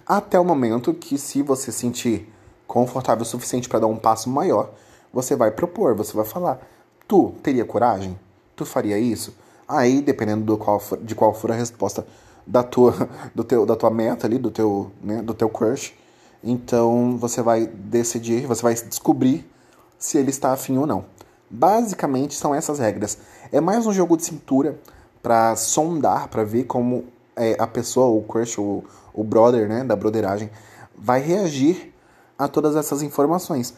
Até 0.03 0.39
o 0.39 0.43
momento 0.43 0.93
que, 0.95 1.17
se 1.17 1.43
você 1.43 1.71
sentir 1.71 2.27
confortável 2.65 3.21
o 3.21 3.25
suficiente 3.25 3.69
para 3.69 3.79
dar 3.79 3.87
um 3.87 3.97
passo 3.97 4.29
maior, 4.29 4.71
você 5.13 5.35
vai 5.35 5.51
propor, 5.51 5.93
você 5.93 6.15
vai 6.15 6.25
falar. 6.25 6.59
Tu 7.07 7.33
teria 7.43 7.65
coragem? 7.65 8.17
Tu 8.55 8.65
faria 8.65 8.97
isso? 8.97 9.35
Aí, 9.67 10.01
dependendo 10.01 10.43
do 10.43 10.57
qual 10.57 10.79
for, 10.79 10.97
de 10.97 11.13
qual 11.13 11.33
for 11.33 11.51
a 11.51 11.55
resposta 11.55 12.05
da 12.51 12.63
tua, 12.63 12.93
do 13.33 13.45
teu, 13.45 13.65
da 13.65 13.77
tua 13.77 13.89
meta 13.89 14.27
ali, 14.27 14.37
do 14.37 14.51
teu, 14.51 14.91
né, 15.01 15.21
do 15.21 15.33
teu 15.33 15.49
crush, 15.49 15.93
então 16.43 17.17
você 17.17 17.41
vai 17.41 17.65
decidir, 17.65 18.45
você 18.45 18.61
vai 18.61 18.73
descobrir 18.73 19.49
se 19.97 20.17
ele 20.17 20.31
está 20.31 20.51
afim 20.51 20.77
ou 20.77 20.85
não. 20.85 21.05
Basicamente 21.49 22.33
são 22.33 22.53
essas 22.53 22.79
regras. 22.79 23.17
É 23.51 23.61
mais 23.61 23.85
um 23.85 23.93
jogo 23.93 24.17
de 24.17 24.25
cintura 24.25 24.77
para 25.23 25.55
sondar, 25.55 26.27
para 26.27 26.43
ver 26.43 26.65
como 26.65 27.05
é, 27.37 27.55
a 27.57 27.67
pessoa, 27.67 28.07
o 28.07 28.21
crush, 28.23 28.59
o, 28.59 28.83
o 29.13 29.23
brother, 29.23 29.69
né, 29.69 29.83
da 29.83 29.95
broderagem, 29.95 30.49
vai 30.97 31.21
reagir 31.21 31.93
a 32.37 32.49
todas 32.49 32.75
essas 32.75 33.01
informações. 33.01 33.73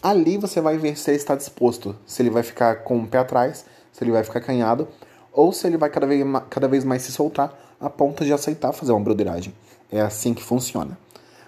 Ali 0.00 0.38
você 0.38 0.60
vai 0.60 0.78
ver 0.78 0.96
se 0.96 1.10
ele 1.10 1.16
está 1.16 1.34
disposto, 1.34 1.96
se 2.06 2.22
ele 2.22 2.30
vai 2.30 2.44
ficar 2.44 2.84
com 2.84 2.98
o 2.98 3.06
pé 3.08 3.18
atrás, 3.18 3.64
se 3.92 4.04
ele 4.04 4.12
vai 4.12 4.22
ficar 4.22 4.40
canhado, 4.40 4.86
ou 5.32 5.52
se 5.52 5.66
ele 5.66 5.76
vai 5.76 5.90
cada 5.90 6.06
vez, 6.06 6.24
cada 6.48 6.68
vez 6.68 6.84
mais 6.84 7.02
se 7.02 7.10
soltar 7.10 7.67
a 7.80 7.88
ponto 7.88 8.24
de 8.24 8.32
aceitar 8.32 8.72
fazer 8.72 8.92
uma 8.92 9.00
broderagem. 9.00 9.54
É 9.90 10.00
assim 10.00 10.34
que 10.34 10.42
funciona. 10.42 10.98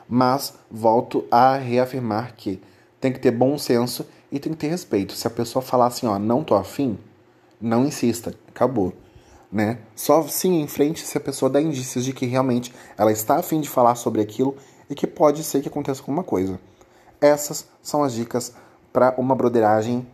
Mas 0.08 0.54
volto 0.70 1.24
a 1.30 1.56
reafirmar 1.56 2.34
que 2.36 2.60
tem 3.00 3.12
que 3.12 3.18
ter 3.18 3.30
bom 3.30 3.56
senso 3.56 4.06
e 4.30 4.38
tem 4.38 4.52
que 4.52 4.58
ter 4.58 4.68
respeito. 4.68 5.14
Se 5.14 5.26
a 5.26 5.30
pessoa 5.30 5.62
falar 5.62 5.86
assim, 5.86 6.06
ó, 6.06 6.18
não 6.18 6.44
tô 6.44 6.54
afim, 6.54 6.98
não 7.60 7.84
insista, 7.84 8.34
acabou. 8.48 8.92
Né? 9.50 9.78
Só 9.96 10.22
sim 10.28 10.60
em 10.60 10.68
frente 10.68 11.04
se 11.04 11.18
a 11.18 11.20
pessoa 11.20 11.50
dá 11.50 11.60
indícios 11.60 12.04
de 12.04 12.12
que 12.12 12.26
realmente 12.26 12.72
ela 12.96 13.10
está 13.10 13.36
afim 13.36 13.60
de 13.60 13.68
falar 13.68 13.96
sobre 13.96 14.20
aquilo 14.20 14.56
e 14.88 14.94
que 14.94 15.06
pode 15.06 15.42
ser 15.42 15.60
que 15.60 15.68
aconteça 15.68 16.00
alguma 16.00 16.22
coisa. 16.22 16.60
Essas 17.20 17.66
são 17.82 18.02
as 18.02 18.12
dicas 18.12 18.52
para 18.92 19.14
uma 19.18 19.34
broderagem, 19.34 20.06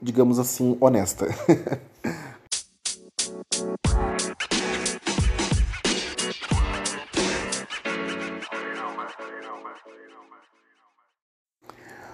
digamos 0.00 0.38
assim, 0.38 0.76
honesta. 0.80 1.26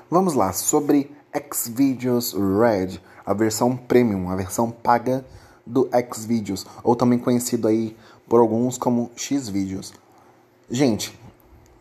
Vamos 0.08 0.34
lá, 0.34 0.52
sobre 0.52 1.10
Xvideos 1.52 2.32
Red, 2.32 3.00
a 3.24 3.34
versão 3.34 3.76
premium, 3.76 4.30
a 4.30 4.36
versão 4.36 4.70
paga 4.70 5.26
do 5.66 5.90
Xvideos, 6.14 6.64
ou 6.84 6.94
também 6.94 7.18
conhecido 7.18 7.66
aí 7.66 7.96
por 8.28 8.38
alguns 8.38 8.78
como 8.78 9.10
Xvideos. 9.16 9.92
Gente, 10.70 11.18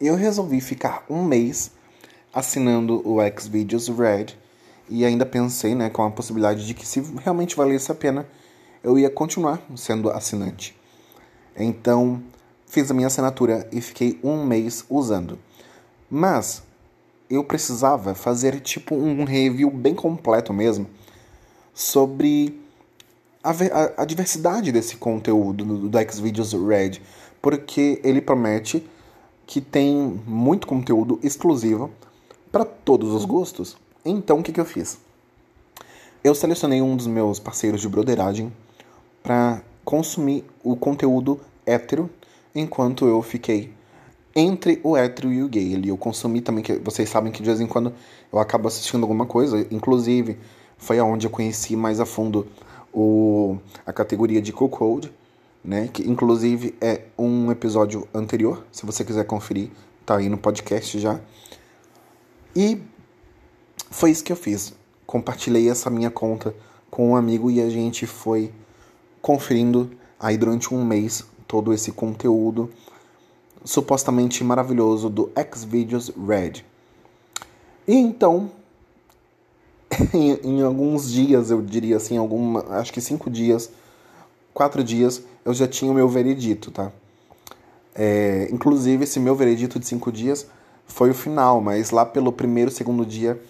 eu 0.01 0.15
resolvi 0.15 0.59
ficar 0.59 1.05
um 1.07 1.23
mês 1.23 1.69
assinando 2.33 3.07
o 3.07 3.17
Xvideos 3.39 3.89
Red 3.89 4.33
e 4.89 5.05
ainda 5.05 5.23
pensei, 5.23 5.75
né, 5.75 5.91
com 5.91 6.03
a 6.03 6.09
possibilidade 6.09 6.65
de 6.65 6.73
que 6.73 6.85
se 6.87 7.01
realmente 7.23 7.55
valesse 7.55 7.91
a 7.91 7.95
pena, 7.95 8.27
eu 8.83 8.97
ia 8.97 9.09
continuar 9.09 9.61
sendo 9.75 10.09
assinante. 10.09 10.75
Então, 11.55 12.23
fiz 12.65 12.89
a 12.89 12.93
minha 12.95 13.05
assinatura 13.05 13.69
e 13.71 13.79
fiquei 13.81 14.19
um 14.23 14.43
mês 14.43 14.83
usando. 14.89 15.37
Mas 16.09 16.63
eu 17.29 17.43
precisava 17.43 18.13
fazer 18.13 18.59
tipo 18.59 18.95
um 18.95 19.23
review 19.23 19.69
bem 19.69 19.95
completo 19.95 20.53
mesmo 20.53 20.87
sobre 21.73 22.59
a, 23.43 23.51
a, 23.51 24.01
a 24.03 24.05
diversidade 24.05 24.71
desse 24.71 24.97
conteúdo 24.97 25.65
do, 25.65 25.89
do 25.89 26.11
Xvideos 26.11 26.53
Red, 26.53 27.01
porque 27.41 27.99
ele 28.03 28.21
promete 28.21 28.87
que 29.45 29.61
tem 29.61 30.21
muito 30.25 30.65
conteúdo 30.65 31.19
exclusivo 31.21 31.91
para 32.51 32.65
todos 32.65 33.13
os 33.13 33.25
gostos. 33.25 33.77
Então 34.03 34.39
o 34.39 34.43
que, 34.43 34.51
que 34.51 34.59
eu 34.59 34.65
fiz? 34.65 34.97
Eu 36.23 36.33
selecionei 36.33 36.81
um 36.81 36.95
dos 36.95 37.05
meus 37.05 37.39
parceiros 37.39 37.81
de 37.81 37.89
broderagem 37.89 38.51
para 39.21 39.61
consumir 39.83 40.43
o 40.63 40.75
conteúdo 40.75 41.39
hétero 41.65 42.09
enquanto 42.55 43.05
eu 43.05 43.21
fiquei 43.21 43.74
entre 44.35 44.81
o 44.83 44.97
hétero 44.97 45.31
e 45.31 45.41
o 45.41 45.47
gay. 45.47 45.75
Ali 45.75 45.89
eu 45.89 45.97
consumi 45.97 46.41
também, 46.41 46.63
que 46.63 46.73
vocês 46.75 47.09
sabem 47.09 47.31
que 47.31 47.41
de 47.41 47.45
vez 47.45 47.61
em 47.61 47.67
quando 47.67 47.93
eu 48.31 48.37
acabo 48.37 48.67
assistindo 48.67 49.03
alguma 49.03 49.25
coisa, 49.25 49.65
inclusive 49.71 50.37
foi 50.77 50.99
aonde 50.99 51.25
eu 51.25 51.31
conheci 51.31 51.75
mais 51.75 51.99
a 51.99 52.05
fundo 52.05 52.45
o, 52.93 53.57
a 53.85 53.93
categoria 53.93 54.41
de 54.41 54.51
Code, 54.51 55.11
né? 55.63 55.89
Que 55.91 56.03
inclusive 56.09 56.75
é 56.81 57.03
um 57.17 57.51
episódio 57.51 58.07
anterior, 58.13 58.65
se 58.71 58.85
você 58.85 59.03
quiser 59.05 59.25
conferir, 59.25 59.69
tá 60.05 60.17
aí 60.17 60.27
no 60.27 60.37
podcast 60.37 60.99
já. 60.99 61.19
E 62.55 62.81
foi 63.89 64.11
isso 64.11 64.23
que 64.23 64.31
eu 64.31 64.37
fiz. 64.37 64.73
Compartilhei 65.05 65.69
essa 65.69 65.89
minha 65.89 66.09
conta 66.11 66.53
com 66.89 67.11
um 67.11 67.15
amigo 67.15 67.49
e 67.49 67.61
a 67.61 67.69
gente 67.69 68.05
foi 68.05 68.51
conferindo 69.21 69.91
aí 70.19 70.37
durante 70.37 70.73
um 70.73 70.85
mês 70.85 71.25
todo 71.47 71.73
esse 71.73 71.91
conteúdo 71.91 72.69
supostamente 73.65 74.43
maravilhoso 74.43 75.09
do 75.09 75.31
Xvideos 75.53 76.09
Red. 76.09 76.63
E 77.87 77.95
então, 77.95 78.51
em, 80.13 80.39
em, 80.43 80.61
alguns 80.61 81.11
dias, 81.11 81.49
eu 81.49 81.61
diria 81.61 81.97
assim, 81.97 82.17
alguma, 82.17 82.63
acho 82.77 82.93
que 82.93 83.01
cinco 83.01 83.29
dias, 83.29 83.69
quatro 84.53 84.83
dias, 84.83 85.23
eu 85.43 85.53
já 85.53 85.67
tinha 85.67 85.91
o 85.91 85.95
meu 85.95 86.07
veredito, 86.07 86.71
tá? 86.71 86.91
É, 87.93 88.47
inclusive, 88.51 89.03
esse 89.03 89.19
meu 89.19 89.35
veredito 89.35 89.79
de 89.79 89.87
cinco 89.87 90.11
dias 90.11 90.47
foi 90.85 91.09
o 91.09 91.13
final, 91.13 91.59
mas 91.59 91.89
lá 91.89 92.05
pelo 92.05 92.31
primeiro, 92.31 92.69
segundo 92.69 93.05
dia, 93.05 93.41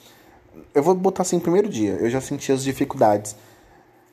eu 0.74 0.82
vou 0.82 0.96
botar 0.96 1.24
assim, 1.24 1.40
primeiro 1.40 1.68
dia, 1.68 1.94
eu 1.94 2.10
já 2.10 2.22
senti 2.22 2.52
as 2.52 2.64
dificuldades 2.64 3.36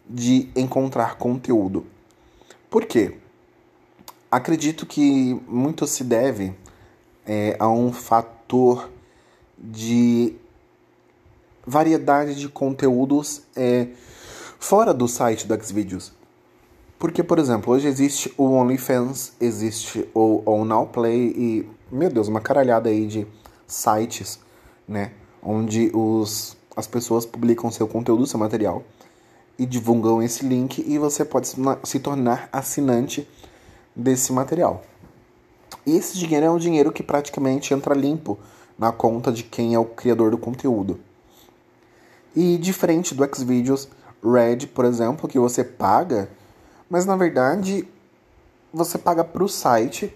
de 0.09 0.49
encontrar 0.57 1.17
conteúdo. 1.17 1.87
Por 2.69 2.87
quê? 2.87 3.19
Acredito 4.33 4.87
que 4.87 5.39
muito 5.47 5.87
se 5.87 6.03
deve 6.03 6.55
é, 7.27 7.55
a 7.59 7.69
um 7.69 7.93
fator 7.93 8.89
de 9.59 10.35
variedade 11.67 12.37
de 12.37 12.49
conteúdos 12.49 13.43
é, 13.55 13.89
fora 14.59 14.95
do 14.95 15.07
site 15.07 15.47
do 15.47 15.63
Xvideos. 15.63 16.15
Porque, 16.99 17.23
por 17.23 17.39
exemplo, 17.39 17.75
hoje 17.75 17.87
existe 17.87 18.33
o 18.39 18.45
OnlyFans, 18.53 19.35
existe 19.39 20.09
o, 20.15 20.43
o 20.47 20.65
Now 20.65 20.87
Play 20.87 21.35
e, 21.37 21.69
meu 21.95 22.09
Deus, 22.09 22.27
uma 22.27 22.41
caralhada 22.41 22.89
aí 22.89 23.07
de 23.07 23.27
sites, 23.67 24.41
né? 24.89 25.13
Onde 25.43 25.91
os, 25.93 26.57
as 26.75 26.87
pessoas 26.87 27.27
publicam 27.27 27.71
seu 27.71 27.87
conteúdo, 27.87 28.27
seu 28.27 28.41
material 28.41 28.83
e 29.59 29.67
divulgam 29.67 30.23
esse 30.23 30.43
link 30.43 30.83
e 30.89 30.97
você 30.97 31.23
pode 31.23 31.49
se 31.85 32.01
tornar 32.01 32.49
assinante 32.51 33.29
desse 33.95 34.33
material. 34.33 34.83
Esse 35.87 36.17
dinheiro 36.19 36.47
é 36.47 36.51
um 36.51 36.59
dinheiro 36.59 36.93
que 36.93 37.03
praticamente 37.03 37.75
entra 37.75 37.95
limpo 37.95 38.39
na 38.79 38.93
conta 38.93 39.33
de 39.33 39.43
quem 39.43 39.75
é 39.75 39.79
o 39.79 39.85
criador 39.85 40.31
do 40.31 40.39
conteúdo. 40.39 41.01
E 42.35 42.57
diferente 42.57 43.15
do 43.15 43.25
Xvideos 43.25 43.89
Red, 44.23 44.69
por 44.69 44.85
exemplo, 44.85 45.29
que 45.29 45.39
você 45.39 45.65
paga, 45.65 46.31
mas 46.89 47.05
na 47.05 47.17
verdade 47.17 47.87
você 48.73 48.97
paga 48.97 49.23
para 49.23 49.45
o 49.45 49.49
site 49.49 50.15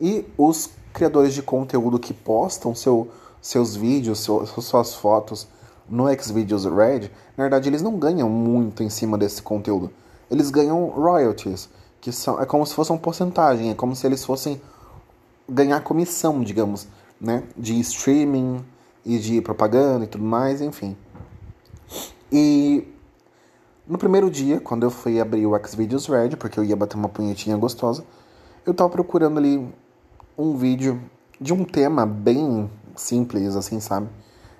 e 0.00 0.24
os 0.38 0.70
criadores 0.92 1.34
de 1.34 1.42
conteúdo 1.42 1.98
que 1.98 2.14
postam 2.14 2.74
seu, 2.74 3.10
seus 3.42 3.76
vídeos, 3.76 4.20
seu, 4.20 4.46
suas 4.46 4.94
fotos 4.94 5.46
no 5.88 6.06
Xvideos 6.16 6.64
Red, 6.64 7.10
na 7.36 7.44
verdade 7.44 7.68
eles 7.68 7.82
não 7.82 7.98
ganham 7.98 8.28
muito 8.28 8.82
em 8.82 8.88
cima 8.88 9.18
desse 9.18 9.42
conteúdo. 9.42 9.90
Eles 10.30 10.50
ganham 10.50 10.86
royalties 10.86 11.68
que 12.00 12.12
são 12.12 12.40
é 12.40 12.46
como 12.46 12.64
se 12.64 12.74
fosse 12.74 12.90
uma 12.90 12.98
porcentagem, 12.98 13.70
é 13.70 13.74
como 13.74 13.94
se 13.94 14.06
eles 14.06 14.24
fossem 14.24 14.60
ganhar 15.48 15.80
comissão, 15.80 16.42
digamos, 16.42 16.86
né, 17.20 17.42
de 17.56 17.78
streaming 17.80 18.64
e 19.04 19.18
de 19.18 19.40
propaganda 19.40 20.04
e 20.04 20.08
tudo 20.08 20.24
mais, 20.24 20.60
enfim. 20.60 20.96
E 22.32 22.86
no 23.86 23.98
primeiro 23.98 24.30
dia, 24.30 24.60
quando 24.60 24.84
eu 24.84 24.90
fui 24.90 25.20
abrir 25.20 25.46
o 25.46 25.66
Xvideos 25.66 26.06
Red, 26.06 26.30
porque 26.36 26.58
eu 26.58 26.64
ia 26.64 26.76
bater 26.76 26.96
uma 26.96 27.08
punhetinha 27.08 27.56
gostosa, 27.56 28.04
eu 28.64 28.72
tava 28.72 28.88
procurando 28.88 29.38
ali 29.38 29.68
um 30.38 30.56
vídeo 30.56 31.02
de 31.40 31.52
um 31.52 31.64
tema 31.64 32.06
bem 32.06 32.70
simples, 32.94 33.56
assim, 33.56 33.80
sabe? 33.80 34.08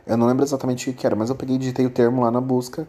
Eu 0.06 0.16
não 0.16 0.26
lembro 0.26 0.44
exatamente 0.44 0.90
o 0.90 0.94
que 0.94 1.06
era, 1.06 1.14
mas 1.14 1.28
eu 1.30 1.36
peguei 1.36 1.56
e 1.56 1.58
digitei 1.58 1.86
o 1.86 1.90
termo 1.90 2.22
lá 2.22 2.30
na 2.30 2.40
busca. 2.40 2.88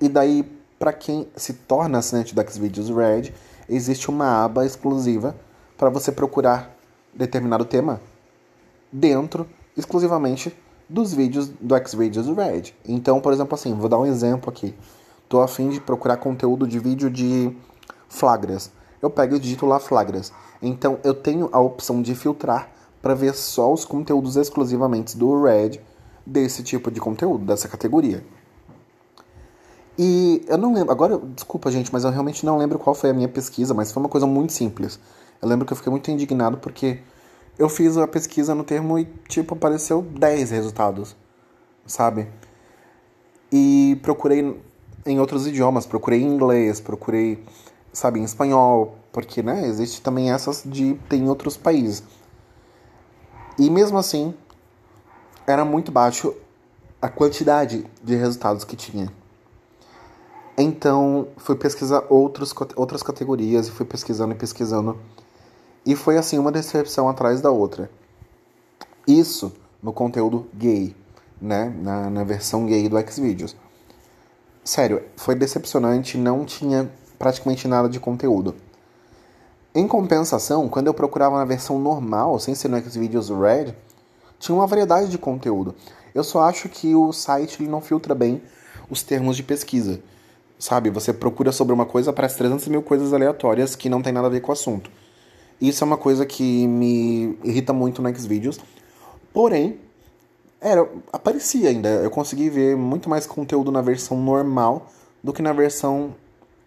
E 0.00 0.08
daí, 0.08 0.44
para 0.78 0.92
quem 0.92 1.26
se 1.34 1.54
torna 1.54 1.98
assinante 1.98 2.34
do 2.34 2.48
Xvideos 2.48 2.88
Red, 2.90 3.32
existe 3.70 4.10
uma 4.10 4.44
aba 4.44 4.66
exclusiva 4.66 5.36
para 5.78 5.88
você 5.88 6.10
procurar 6.10 6.76
determinado 7.14 7.64
tema 7.64 8.00
dentro 8.92 9.46
exclusivamente 9.76 10.54
dos 10.88 11.14
vídeos 11.14 11.48
do 11.48 11.74
Xvideos 11.86 12.26
Red. 12.26 12.74
Então, 12.84 13.20
por 13.20 13.32
exemplo, 13.32 13.54
assim, 13.54 13.72
vou 13.74 13.88
dar 13.88 13.98
um 13.98 14.06
exemplo 14.06 14.50
aqui. 14.50 14.74
Tô 15.28 15.40
a 15.40 15.46
fim 15.46 15.68
de 15.68 15.80
procurar 15.80 16.16
conteúdo 16.16 16.66
de 16.66 16.78
vídeo 16.80 17.08
de 17.08 17.56
flagras. 18.08 18.72
Eu 19.00 19.08
pego 19.08 19.36
e 19.36 19.38
digito 19.38 19.64
lá 19.64 19.78
flagras. 19.78 20.32
Então, 20.60 20.98
eu 21.04 21.14
tenho 21.14 21.48
a 21.52 21.60
opção 21.60 22.02
de 22.02 22.14
filtrar 22.14 22.68
para 23.00 23.14
ver 23.14 23.34
só 23.34 23.72
os 23.72 23.84
conteúdos 23.84 24.36
exclusivamente 24.36 25.16
do 25.16 25.42
Red 25.42 25.80
desse 26.26 26.62
tipo 26.62 26.90
de 26.90 27.00
conteúdo, 27.00 27.44
dessa 27.44 27.68
categoria. 27.68 28.24
E 30.02 30.42
eu 30.48 30.56
não 30.56 30.72
lembro, 30.72 30.90
agora, 30.90 31.18
desculpa 31.18 31.70
gente, 31.70 31.92
mas 31.92 32.04
eu 32.04 32.10
realmente 32.10 32.46
não 32.46 32.56
lembro 32.56 32.78
qual 32.78 32.94
foi 32.94 33.10
a 33.10 33.12
minha 33.12 33.28
pesquisa, 33.28 33.74
mas 33.74 33.92
foi 33.92 34.02
uma 34.02 34.08
coisa 34.08 34.26
muito 34.26 34.50
simples. 34.50 34.98
Eu 35.42 35.46
lembro 35.46 35.66
que 35.66 35.74
eu 35.74 35.76
fiquei 35.76 35.90
muito 35.90 36.10
indignado 36.10 36.56
porque 36.56 37.00
eu 37.58 37.68
fiz 37.68 37.98
a 37.98 38.08
pesquisa 38.08 38.54
no 38.54 38.64
termo 38.64 38.98
e, 38.98 39.04
tipo, 39.28 39.52
apareceu 39.52 40.00
10 40.00 40.52
resultados, 40.52 41.14
sabe? 41.84 42.28
E 43.52 44.00
procurei 44.02 44.58
em 45.04 45.20
outros 45.20 45.46
idiomas, 45.46 45.84
procurei 45.84 46.22
em 46.22 46.32
inglês, 46.32 46.80
procurei, 46.80 47.44
sabe, 47.92 48.20
em 48.20 48.24
espanhol, 48.24 48.96
porque, 49.12 49.42
né, 49.42 49.66
existe 49.66 50.00
também 50.00 50.32
essas 50.32 50.62
de 50.64 50.94
tem 51.10 51.24
em 51.24 51.28
outros 51.28 51.58
países. 51.58 52.02
E 53.58 53.68
mesmo 53.68 53.98
assim, 53.98 54.32
era 55.46 55.62
muito 55.62 55.92
baixo 55.92 56.34
a 57.02 57.08
quantidade 57.10 57.84
de 58.02 58.16
resultados 58.16 58.64
que 58.64 58.74
tinha. 58.74 59.19
Então, 60.60 61.28
fui 61.38 61.56
pesquisar 61.56 62.04
outros, 62.10 62.54
outras 62.76 63.02
categorias 63.02 63.68
e 63.68 63.70
fui 63.70 63.86
pesquisando 63.86 64.34
e 64.34 64.36
pesquisando. 64.36 64.98
E 65.86 65.96
foi 65.96 66.18
assim, 66.18 66.38
uma 66.38 66.52
decepção 66.52 67.08
atrás 67.08 67.40
da 67.40 67.50
outra. 67.50 67.90
Isso 69.06 69.52
no 69.82 69.92
conteúdo 69.92 70.46
gay, 70.54 70.94
né? 71.40 71.74
Na, 71.80 72.10
na 72.10 72.24
versão 72.24 72.66
gay 72.66 72.88
do 72.88 73.00
Xvideos. 73.00 73.56
Sério, 74.62 75.02
foi 75.16 75.34
decepcionante, 75.34 76.18
não 76.18 76.44
tinha 76.44 76.90
praticamente 77.18 77.66
nada 77.66 77.88
de 77.88 77.98
conteúdo. 77.98 78.54
Em 79.74 79.88
compensação, 79.88 80.68
quando 80.68 80.88
eu 80.88 80.94
procurava 80.94 81.38
na 81.38 81.44
versão 81.44 81.78
normal, 81.78 82.38
sem 82.38 82.54
ser 82.54 82.68
no 82.68 82.78
Xvideos 82.78 83.30
Red, 83.30 83.74
tinha 84.38 84.54
uma 84.54 84.66
variedade 84.66 85.08
de 85.08 85.16
conteúdo. 85.16 85.74
Eu 86.14 86.22
só 86.22 86.42
acho 86.42 86.68
que 86.68 86.94
o 86.94 87.12
site 87.12 87.62
ele 87.62 87.70
não 87.70 87.80
filtra 87.80 88.14
bem 88.14 88.42
os 88.90 89.02
termos 89.02 89.36
de 89.36 89.42
pesquisa. 89.42 90.02
Sabe, 90.60 90.90
você 90.90 91.10
procura 91.10 91.52
sobre 91.52 91.72
uma 91.72 91.86
coisa, 91.86 92.10
aparece 92.10 92.36
300 92.36 92.68
mil 92.68 92.82
coisas 92.82 93.14
aleatórias 93.14 93.74
que 93.74 93.88
não 93.88 94.02
tem 94.02 94.12
nada 94.12 94.26
a 94.26 94.30
ver 94.30 94.42
com 94.42 94.50
o 94.50 94.52
assunto. 94.52 94.90
Isso 95.58 95.82
é 95.82 95.86
uma 95.86 95.96
coisa 95.96 96.26
que 96.26 96.66
me 96.66 97.38
irrita 97.42 97.72
muito 97.72 98.02
no 98.02 98.14
Xvideos. 98.14 98.60
Porém, 99.32 99.80
era, 100.60 100.86
aparecia 101.10 101.70
ainda. 101.70 101.88
Eu 101.88 102.10
consegui 102.10 102.50
ver 102.50 102.76
muito 102.76 103.08
mais 103.08 103.26
conteúdo 103.26 103.72
na 103.72 103.80
versão 103.80 104.20
normal 104.20 104.92
do 105.24 105.32
que 105.32 105.40
na 105.40 105.54
versão 105.54 106.14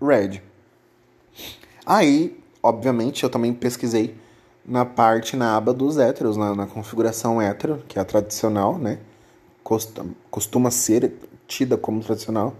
Red. 0.01 0.41
Aí, 1.85 2.35
obviamente, 2.63 3.23
eu 3.23 3.29
também 3.29 3.53
pesquisei 3.53 4.15
na 4.65 4.85
parte, 4.85 5.35
na 5.35 5.55
aba 5.55 5.71
dos 5.71 6.00
héteros, 6.00 6.35
na, 6.35 6.55
na 6.55 6.65
configuração 6.65 7.39
hétero, 7.39 7.83
que 7.88 8.00
é 8.00 8.01
a 8.01 8.05
tradicional, 8.05 8.79
né? 8.79 8.97
Costuma 10.31 10.71
ser 10.71 11.13
tida 11.47 11.77
como 11.77 12.01
tradicional. 12.01 12.55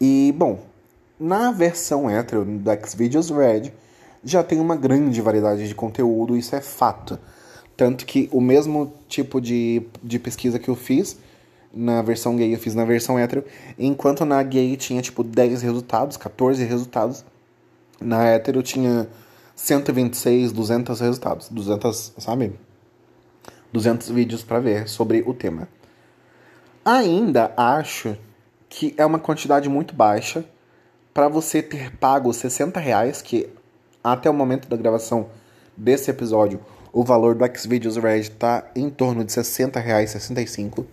E, 0.00 0.32
bom, 0.36 0.60
na 1.18 1.50
versão 1.50 2.08
hétero 2.08 2.44
do 2.44 2.70
Xvideos 2.86 3.30
Red 3.30 3.72
já 4.22 4.42
tem 4.42 4.60
uma 4.60 4.76
grande 4.76 5.20
variedade 5.20 5.66
de 5.66 5.74
conteúdo, 5.74 6.36
isso 6.36 6.54
é 6.54 6.60
fato. 6.60 7.18
Tanto 7.76 8.04
que 8.06 8.28
o 8.32 8.40
mesmo 8.40 8.92
tipo 9.08 9.40
de, 9.40 9.82
de 10.02 10.18
pesquisa 10.18 10.58
que 10.58 10.68
eu 10.68 10.74
fiz 10.74 11.18
na 11.72 12.02
versão 12.02 12.36
gay, 12.36 12.52
eu 12.52 12.58
fiz 12.58 12.74
na 12.74 12.84
versão 12.84 13.18
hétero, 13.18 13.44
enquanto 13.78 14.24
na 14.24 14.42
gay 14.42 14.76
tinha 14.76 15.02
tipo 15.02 15.22
10 15.22 15.62
resultados, 15.62 16.16
14 16.16 16.64
resultados, 16.64 17.24
na 18.00 18.24
hétero 18.24 18.62
tinha 18.62 19.08
126, 19.54 20.52
200 20.52 21.00
resultados, 21.00 21.48
200, 21.48 22.14
sabe? 22.18 22.52
200 23.72 24.08
vídeos 24.10 24.42
para 24.42 24.60
ver 24.60 24.88
sobre 24.88 25.22
o 25.26 25.34
tema. 25.34 25.68
Ainda 26.84 27.52
acho 27.56 28.16
que 28.68 28.94
é 28.96 29.04
uma 29.04 29.18
quantidade 29.18 29.68
muito 29.68 29.94
baixa 29.94 30.44
para 31.14 31.28
você 31.28 31.62
ter 31.62 31.96
pago 31.96 32.32
60 32.32 32.78
reais, 32.78 33.22
que 33.22 33.48
até 34.02 34.28
o 34.28 34.34
momento 34.34 34.68
da 34.68 34.76
gravação 34.76 35.28
desse 35.76 36.10
episódio, 36.10 36.60
o 36.92 37.02
valor 37.02 37.34
do 37.34 37.44
Xvideos 37.58 37.96
Red 37.96 38.20
está 38.20 38.70
em 38.74 38.90
torno 38.90 39.24
de 39.24 39.32
60 39.32 39.80
reais, 39.80 40.10
65, 40.10 40.86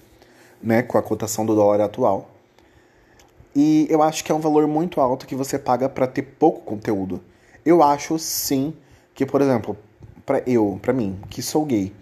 né, 0.61 0.81
com 0.81 0.97
a 0.97 1.03
cotação 1.03 1.45
do 1.45 1.55
dólar 1.55 1.81
atual. 1.81 2.29
E 3.55 3.87
eu 3.89 4.01
acho 4.01 4.23
que 4.23 4.31
é 4.31 4.35
um 4.35 4.39
valor 4.39 4.67
muito 4.67 4.99
alto 4.99 5.25
que 5.25 5.35
você 5.35 5.57
paga 5.57 5.87
para 5.87 6.07
ter 6.07 6.23
pouco 6.23 6.61
conteúdo. 6.61 7.21
Eu 7.65 7.81
acho 7.81 8.19
sim 8.19 8.73
que, 9.13 9.25
por 9.25 9.41
exemplo, 9.41 9.77
para 10.25 10.41
eu, 10.45 10.77
para 10.81 10.91
mim, 10.91 11.19
que 11.29 11.41
sou 11.41 11.65
gay, 11.65 11.93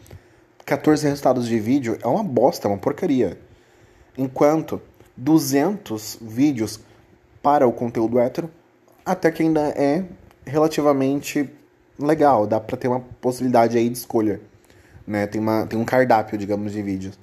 14 0.65 1.05
resultados 1.05 1.47
de 1.47 1.59
vídeo 1.59 1.97
é 2.01 2.07
uma 2.07 2.23
bosta, 2.23 2.67
é 2.67 2.71
uma 2.71 2.77
porcaria. 2.77 3.37
Enquanto 4.17 4.81
200 5.15 6.17
vídeos 6.21 6.79
para 7.41 7.67
o 7.67 7.71
conteúdo 7.71 8.19
hétero 8.19 8.49
até 9.05 9.31
que 9.31 9.43
ainda 9.43 9.61
é 9.69 10.05
relativamente 10.45 11.49
legal, 11.99 12.47
dá 12.47 12.59
para 12.59 12.77
ter 12.77 12.87
uma 12.87 13.01
possibilidade 13.21 13.77
aí 13.77 13.89
de 13.89 13.97
escolha, 13.97 14.41
né? 15.05 15.27
Tem, 15.27 15.39
uma, 15.39 15.65
tem 15.65 15.77
um 15.79 15.85
cardápio, 15.85 16.37
digamos, 16.37 16.71
de 16.71 16.81
vídeos. 16.81 17.19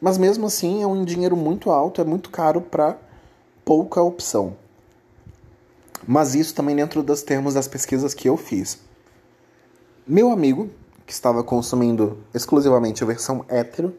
Mas 0.00 0.18
mesmo 0.18 0.46
assim 0.46 0.82
é 0.82 0.86
um 0.86 1.04
dinheiro 1.04 1.36
muito 1.36 1.70
alto, 1.70 2.00
é 2.00 2.04
muito 2.04 2.30
caro 2.30 2.60
para 2.60 2.98
pouca 3.64 4.02
opção. 4.02 4.56
Mas 6.06 6.34
isso 6.34 6.54
também 6.54 6.76
dentro 6.76 7.02
dos 7.02 7.22
termos 7.22 7.54
das 7.54 7.66
pesquisas 7.66 8.12
que 8.12 8.28
eu 8.28 8.36
fiz. 8.36 8.78
Meu 10.06 10.30
amigo, 10.30 10.68
que 11.06 11.12
estava 11.12 11.42
consumindo 11.42 12.18
exclusivamente 12.34 13.02
a 13.02 13.06
versão 13.06 13.44
hétero, 13.48 13.96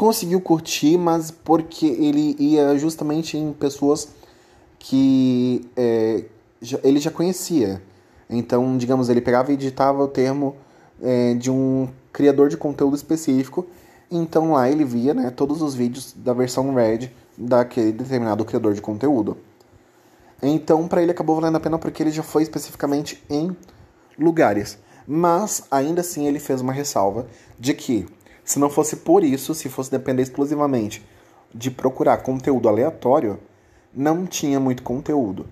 conseguiu 0.00 0.40
curtir, 0.40 0.96
mas 0.96 1.30
porque 1.30 1.84
ele 1.84 2.34
ia 2.38 2.78
justamente 2.78 3.36
em 3.36 3.52
pessoas 3.52 4.08
que 4.78 5.68
é, 5.76 6.24
já, 6.58 6.78
ele 6.82 6.98
já 6.98 7.10
conhecia. 7.10 7.82
Então, 8.30 8.78
digamos, 8.78 9.10
ele 9.10 9.20
pegava 9.20 9.50
e 9.50 9.54
editava 9.54 10.02
o 10.02 10.08
termo 10.08 10.56
é, 11.02 11.34
de 11.34 11.50
um 11.50 11.86
criador 12.14 12.48
de 12.48 12.56
conteúdo 12.56 12.96
específico. 12.96 13.66
Então 14.10 14.52
lá 14.52 14.70
ele 14.70 14.86
via 14.86 15.12
né, 15.12 15.30
todos 15.30 15.60
os 15.60 15.74
vídeos 15.74 16.14
da 16.16 16.32
versão 16.32 16.72
Red 16.72 17.10
daquele 17.36 17.92
determinado 17.92 18.42
criador 18.42 18.72
de 18.72 18.80
conteúdo. 18.80 19.36
Então, 20.42 20.88
para 20.88 21.02
ele 21.02 21.12
acabou 21.12 21.36
valendo 21.36 21.56
a 21.56 21.60
pena 21.60 21.78
porque 21.78 22.02
ele 22.02 22.10
já 22.10 22.22
foi 22.22 22.42
especificamente 22.42 23.22
em 23.28 23.54
lugares. 24.18 24.78
Mas, 25.06 25.64
ainda 25.70 26.00
assim, 26.00 26.26
ele 26.26 26.38
fez 26.38 26.62
uma 26.62 26.72
ressalva 26.72 27.26
de 27.58 27.74
que 27.74 28.08
se 28.50 28.58
não 28.58 28.68
fosse 28.68 28.96
por 28.96 29.22
isso, 29.22 29.54
se 29.54 29.68
fosse 29.68 29.92
depender 29.92 30.24
exclusivamente 30.24 31.06
de 31.54 31.70
procurar 31.70 32.16
conteúdo 32.16 32.68
aleatório, 32.68 33.38
não 33.94 34.26
tinha 34.26 34.58
muito 34.58 34.82
conteúdo. 34.82 35.46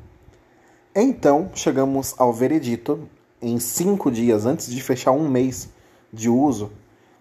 Então, 0.93 1.49
chegamos 1.55 2.17
ao 2.19 2.33
veredito 2.33 3.09
em 3.41 3.61
cinco 3.61 4.11
dias 4.11 4.47
antes 4.47 4.69
de 4.69 4.83
fechar 4.83 5.13
um 5.13 5.29
mês 5.29 5.69
de 6.13 6.29
uso. 6.29 6.73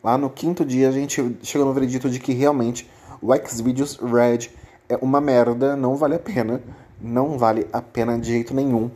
Lá 0.03 0.17
no 0.17 0.31
quinto 0.31 0.65
dia, 0.65 0.89
a 0.89 0.91
gente 0.91 1.37
chegou 1.43 1.67
no 1.67 1.73
veredito 1.75 2.09
de 2.09 2.19
que 2.19 2.33
realmente 2.33 2.89
o 3.21 3.31
Xvideos 3.35 3.97
Red 3.97 4.49
é 4.89 4.97
uma 4.99 5.21
merda, 5.21 5.75
não 5.75 5.95
vale 5.95 6.15
a 6.15 6.19
pena. 6.19 6.59
Não 6.99 7.37
vale 7.37 7.67
a 7.71 7.83
pena 7.83 8.17
de 8.17 8.31
jeito 8.31 8.51
nenhum. 8.51 8.89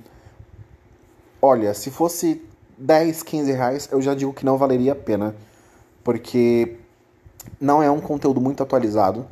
Olha, 1.40 1.76
se 1.76 1.92
fosse 1.92 2.42
10, 2.76 3.22
15 3.22 3.52
reais, 3.52 3.90
eu 3.92 4.02
já 4.02 4.16
digo 4.16 4.34
que 4.34 4.44
não 4.44 4.58
valeria 4.58 4.94
a 4.94 4.96
pena 4.96 5.36
porque 6.04 6.78
não 7.60 7.82
é 7.82 7.90
um 7.90 8.00
conteúdo 8.00 8.42
muito 8.42 8.62
atualizado. 8.64 9.26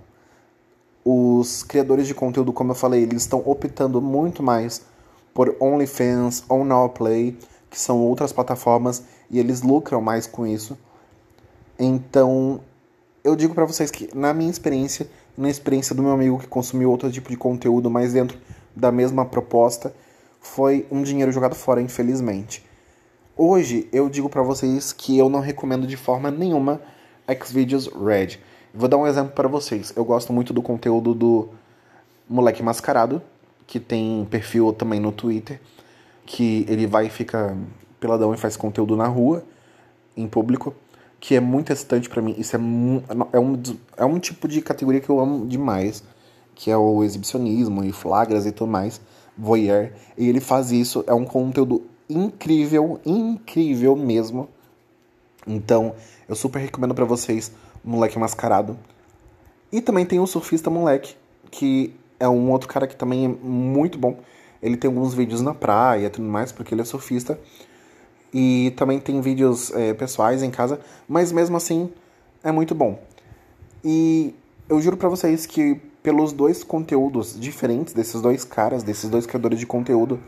Os 1.04 1.64
criadores 1.64 2.08
de 2.08 2.14
conteúdo, 2.14 2.54
como 2.54 2.72
eu 2.72 2.76
falei, 2.76 3.04
eles 3.04 3.24
estão 3.24 3.42
optando 3.46 4.02
muito 4.02 4.44
mais 4.44 4.82
por 5.34 5.56
OnlyFans 5.60 6.44
ou 6.50 6.66
Nowplay, 6.66 7.38
que 7.70 7.80
são 7.80 8.00
outras 8.00 8.34
plataformas, 8.34 9.04
e 9.30 9.40
eles 9.40 9.62
lucram 9.62 10.02
mais 10.02 10.28
com 10.28 10.46
isso. 10.46 10.78
Então, 11.78 12.60
eu 13.24 13.36
digo 13.36 13.54
para 13.54 13.66
vocês 13.66 13.90
que, 13.90 14.10
na 14.14 14.34
minha 14.34 14.52
experiência, 14.52 15.10
na 15.38 15.50
experiência 15.50 15.96
do 15.96 16.04
meu 16.04 16.12
amigo 16.12 16.40
que 16.40 16.48
consumiu 16.48 16.92
outro 16.92 17.12
tipo 17.12 17.30
de 17.30 17.38
conteúdo, 17.38 17.90
mas 17.90 18.14
dentro 18.14 18.38
da 18.76 18.92
mesma 18.92 19.26
proposta, 19.26 19.94
foi 20.42 20.86
um 20.92 21.02
dinheiro 21.02 21.32
jogado 21.32 21.56
fora, 21.56 21.82
infelizmente. 21.82 22.69
Hoje 23.42 23.88
eu 23.94 24.10
digo 24.10 24.28
para 24.28 24.44
vocês 24.44 24.92
que 24.92 25.18
eu 25.18 25.30
não 25.30 25.40
recomendo 25.40 25.88
de 25.88 25.96
forma 25.96 26.30
nenhuma 26.30 26.82
Xvideos 27.42 27.88
Red. 27.88 28.38
Vou 28.74 28.90
dar 28.90 28.98
um 28.98 29.08
exemplo 29.08 29.32
para 29.32 29.48
vocês. 29.48 29.94
Eu 29.96 30.04
gosto 30.04 30.34
muito 30.34 30.52
do 30.52 30.62
conteúdo 30.62 31.14
do 31.14 31.48
Moleque 32.30 32.62
Mascarado, 32.62 33.22
que 33.66 33.80
tem 33.80 34.28
perfil 34.30 34.74
também 34.74 35.00
no 35.00 35.14
Twitter, 35.14 35.58
que 36.26 36.66
ele 36.68 36.86
vai 36.86 37.06
e 37.06 37.10
fica 37.10 37.58
peladão 37.98 38.34
e 38.34 38.38
faz 38.38 38.58
conteúdo 38.58 38.98
na 38.98 39.08
rua, 39.08 39.42
em 40.18 40.28
público, 40.28 40.76
que 41.18 41.34
é 41.34 41.40
muito 41.40 41.72
excitante 41.72 42.10
para 42.10 42.22
mim. 42.22 42.36
Isso 42.38 42.58
é, 42.58 42.60
é, 43.32 43.40
um, 43.40 43.62
é 43.96 44.04
um 44.04 44.20
tipo 44.20 44.50
de 44.50 44.62
categoria 44.62 45.00
que 45.00 45.10
eu 45.10 45.18
amo 45.18 45.48
demais, 45.48 46.04
que 46.54 46.70
é 46.70 46.76
o 46.76 47.06
exibicionismo 47.06 47.86
e 47.86 47.94
flagras 47.94 48.46
e 48.46 48.52
tudo 48.52 48.70
mais, 48.70 49.00
voyeur. 49.38 49.92
E 50.18 50.28
ele 50.28 50.42
faz 50.42 50.74
isso, 50.74 51.06
é 51.08 51.14
um 51.14 51.24
conteúdo 51.24 51.84
incrível, 52.10 53.00
incrível 53.06 53.96
mesmo. 53.96 54.50
Então, 55.46 55.96
eu 56.28 56.36
super 56.36 56.60
recomendo 56.60 56.96
para 56.96 57.06
vocês 57.06 57.52
Moleque 57.84 58.18
Mascarado. 58.18 58.78
E 59.72 59.82
também 59.82 60.06
tem 60.06 60.20
o 60.20 60.28
Surfista 60.28 60.70
Moleque, 60.70 61.16
que 61.52 61.94
é 62.20 62.28
um 62.28 62.52
outro 62.52 62.68
cara 62.68 62.88
que 62.88 62.96
também 62.96 63.26
é 63.26 63.28
muito 63.28 63.98
bom. 63.98 64.18
Ele 64.62 64.76
tem 64.76 64.90
alguns 64.90 65.14
vídeos 65.14 65.42
na 65.42 65.54
praia 65.54 66.08
e 66.08 66.10
tudo 66.10 66.28
mais, 66.28 66.52
porque 66.52 66.74
ele 66.74 66.82
é 66.82 66.86
surfista. 66.86 67.40
E 68.34 68.74
também 68.76 69.00
tem 69.00 69.22
vídeos 69.22 69.72
é, 69.72 69.94
pessoais 69.94 70.44
em 70.44 70.52
casa, 70.52 70.80
mas 71.08 71.32
mesmo 71.32 71.56
assim 71.58 71.90
é 72.44 72.52
muito 72.52 72.76
bom. 72.76 73.00
E 73.84 74.36
eu 74.68 74.82
juro 74.82 74.98
para 74.98 75.10
vocês 75.10 75.46
que 75.46 75.80
pelos 76.04 76.32
dois 76.32 76.64
conteúdos 76.64 77.40
diferentes 77.40 77.94
desses 77.94 78.22
dois 78.22 78.44
caras, 78.44 78.84
desses 78.84 79.10
dois 79.10 79.26
criadores 79.26 79.60
de 79.60 79.66
conteúdo, 79.66 80.20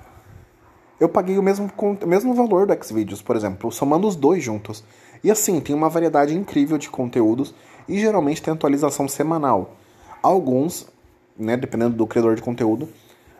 eu 1.02 1.10
paguei 1.10 1.40
o 1.40 1.42
mesmo, 1.42 1.68
o 1.76 2.08
mesmo 2.08 2.32
valor 2.36 2.68
do 2.68 2.86
Xvideos, 2.86 3.24
por 3.24 3.36
exemplo, 3.36 3.72
somando 3.72 4.08
os 4.08 4.16
dois 4.16 4.44
juntos. 4.44 4.84
E 5.24 5.32
assim, 5.32 5.60
tem 5.60 5.76
uma 5.76 5.90
variedade 5.90 6.38
incrível 6.38 6.78
de 6.78 6.92
conteúdos 6.92 7.56
e 7.90 8.00
geralmente 8.00 8.40
tem 8.40 8.54
atualização 8.54 9.08
semanal. 9.08 9.76
Alguns, 10.22 10.88
né, 11.36 11.58
dependendo 11.58 11.96
do 11.96 12.06
criador 12.06 12.36
de 12.36 12.44
conteúdo, 12.44 12.88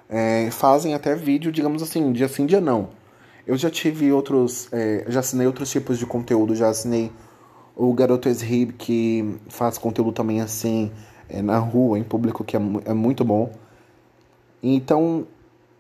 é, 0.10 0.50
fazem 0.50 0.96
até 0.96 1.14
vídeo, 1.14 1.52
digamos 1.52 1.84
assim, 1.84 2.12
dia 2.12 2.28
sim, 2.28 2.48
dia 2.48 2.60
não. 2.60 2.90
Eu 3.46 3.56
já 3.56 3.70
tive 3.70 4.12
outros, 4.12 4.68
é, 4.74 5.06
já 5.08 5.20
assinei 5.20 5.46
outros 5.46 5.70
tipos 5.70 6.00
de 6.00 6.06
conteúdo, 6.08 6.56
já 6.56 6.68
assinei 6.68 7.12
O 7.76 7.94
Garoto 7.94 8.28
Esrib, 8.28 8.72
que 8.72 9.40
faz 9.50 9.78
conteúdo 9.78 10.12
também 10.12 10.42
assim, 10.42 10.92
é, 11.30 11.44
na 11.44 11.60
rua, 11.60 12.00
em 12.00 12.04
público, 12.04 12.44
que 12.44 12.58
é, 12.58 12.62
é 12.86 12.94
muito 12.94 13.24
bom. 13.24 13.52
Então, 14.64 15.28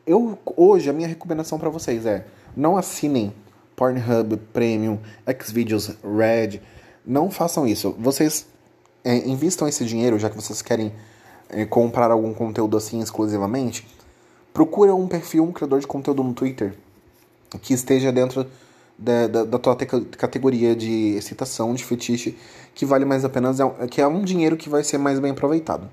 eu 0.05 0.37
hoje 0.57 0.89
a 0.89 0.93
minha 0.93 1.07
recomendação 1.07 1.59
para 1.59 1.69
vocês 1.69 2.05
é: 2.05 2.25
não 2.55 2.77
assinem 2.77 3.33
Pornhub 3.75 4.37
Premium, 4.53 4.99
Xvideos 5.43 5.95
Red, 6.03 6.61
não 7.05 7.31
façam 7.31 7.67
isso. 7.67 7.95
Vocês 7.97 8.45
é, 9.03 9.17
invistam 9.27 9.67
esse 9.67 9.85
dinheiro, 9.85 10.19
já 10.19 10.29
que 10.29 10.35
vocês 10.35 10.61
querem 10.61 10.91
é, 11.49 11.65
comprar 11.65 12.11
algum 12.11 12.33
conteúdo 12.33 12.77
assim 12.77 12.99
exclusivamente. 13.01 13.87
Procura 14.53 14.93
um 14.93 15.07
perfil, 15.07 15.43
um 15.43 15.51
criador 15.51 15.79
de 15.79 15.87
conteúdo 15.87 16.23
no 16.23 16.33
Twitter 16.33 16.73
que 17.61 17.73
esteja 17.73 18.11
dentro 18.11 18.45
da, 18.97 19.27
da, 19.27 19.43
da 19.43 19.59
tua 19.59 19.75
categoria 19.75 20.75
de 20.75 21.15
excitação, 21.15 21.73
de 21.73 21.83
fetiche, 21.83 22.37
que 22.75 22.85
vale 22.85 23.03
mais 23.03 23.25
a 23.25 23.29
pena, 23.29 23.51
que 23.89 24.01
é 24.01 24.07
um 24.07 24.23
dinheiro 24.23 24.55
que 24.55 24.69
vai 24.69 24.83
ser 24.83 24.97
mais 24.97 25.19
bem 25.19 25.31
aproveitado. 25.31 25.89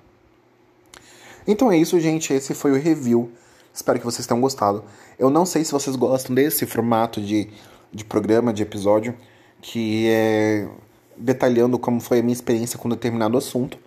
Então 1.47 1.73
é 1.73 1.77
isso, 1.79 1.99
gente. 1.99 2.33
Esse 2.33 2.53
foi 2.53 2.73
o 2.73 2.75
review. 2.75 3.31
Espero 3.73 3.99
que 3.99 4.05
vocês 4.05 4.27
tenham 4.27 4.41
gostado. 4.41 4.85
Eu 5.19 5.31
não 5.31 5.47
sei 5.47 5.65
se 5.65 5.73
vocês 5.73 5.97
gostam 5.97 6.35
desse 6.35 6.67
formato 6.67 7.21
de, 7.21 7.49
de 7.93 8.05
programa, 8.05 8.53
de 8.53 8.63
episódio, 8.63 9.15
que 9.61 10.09
é 10.09 10.69
detalhando 11.17 11.79
como 11.79 12.01
foi 12.01 12.21
a 12.21 12.23
minha 12.23 12.33
experiência 12.33 12.79
com 12.79 12.89
determinado 12.89 13.37
assunto. 13.37 13.79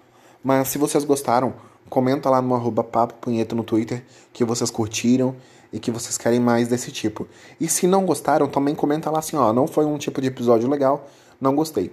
Mas 0.43 0.67
se 0.67 0.77
vocês 0.77 1.03
gostaram, 1.03 1.53
comenta 1.89 2.29
lá 2.29 2.41
no 2.41 2.55
arroba 2.55 2.83
papo 2.83 3.15
punheta 3.15 3.55
no 3.55 3.63
Twitter 3.63 4.03
que 4.33 4.43
vocês 4.43 4.69
curtiram 4.69 5.35
e 5.71 5.79
que 5.79 5.91
vocês 5.91 6.17
querem 6.17 6.39
mais 6.39 6.67
desse 6.67 6.91
tipo. 6.91 7.27
E 7.59 7.67
se 7.67 7.87
não 7.87 8.05
gostaram, 8.05 8.47
também 8.47 8.75
comenta 8.75 9.09
lá 9.09 9.19
assim, 9.19 9.37
ó, 9.37 9.53
não 9.53 9.67
foi 9.67 9.85
um 9.85 9.97
tipo 9.97 10.21
de 10.21 10.27
episódio 10.27 10.69
legal, 10.69 11.07
não 11.39 11.55
gostei. 11.55 11.91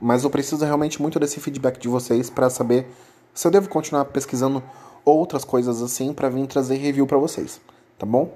Mas 0.00 0.24
eu 0.24 0.30
preciso 0.30 0.64
realmente 0.64 1.00
muito 1.00 1.18
desse 1.20 1.40
feedback 1.40 1.78
de 1.78 1.88
vocês 1.88 2.28
para 2.28 2.50
saber 2.50 2.86
se 3.32 3.46
eu 3.46 3.50
devo 3.50 3.68
continuar 3.68 4.04
pesquisando 4.06 4.62
outras 5.04 5.44
coisas 5.44 5.82
assim 5.82 6.12
para 6.12 6.28
vir 6.28 6.46
trazer 6.46 6.76
review 6.76 7.06
para 7.06 7.18
vocês, 7.18 7.60
tá 7.98 8.06
bom? 8.06 8.30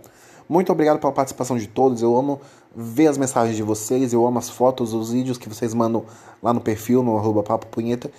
Muito 0.49 0.73
obrigado 0.73 0.99
pela 0.99 1.13
participação 1.13 1.59
de 1.59 1.67
todos. 1.67 2.01
Eu 2.01 2.17
amo 2.17 2.41
ver 2.75 3.09
as 3.09 3.19
mensagens 3.19 3.57
de 3.57 3.63
vocês, 3.63 4.13
eu 4.13 4.27
amo 4.27 4.39
as 4.39 4.49
fotos, 4.49 4.95
os 4.95 5.13
vídeos 5.13 5.37
que 5.37 5.49
vocês 5.49 5.75
mandam 5.75 6.05
lá 6.43 6.53
no 6.55 6.61
perfil, 6.61 7.03
no 7.03 7.19
arroba 7.19 7.43
papo 7.43 7.67
punheta. 7.67 8.11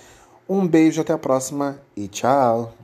Um 0.48 0.66
beijo, 0.66 1.00
até 1.00 1.12
a 1.12 1.18
próxima 1.18 1.80
e 1.96 2.08
tchau! 2.08 2.79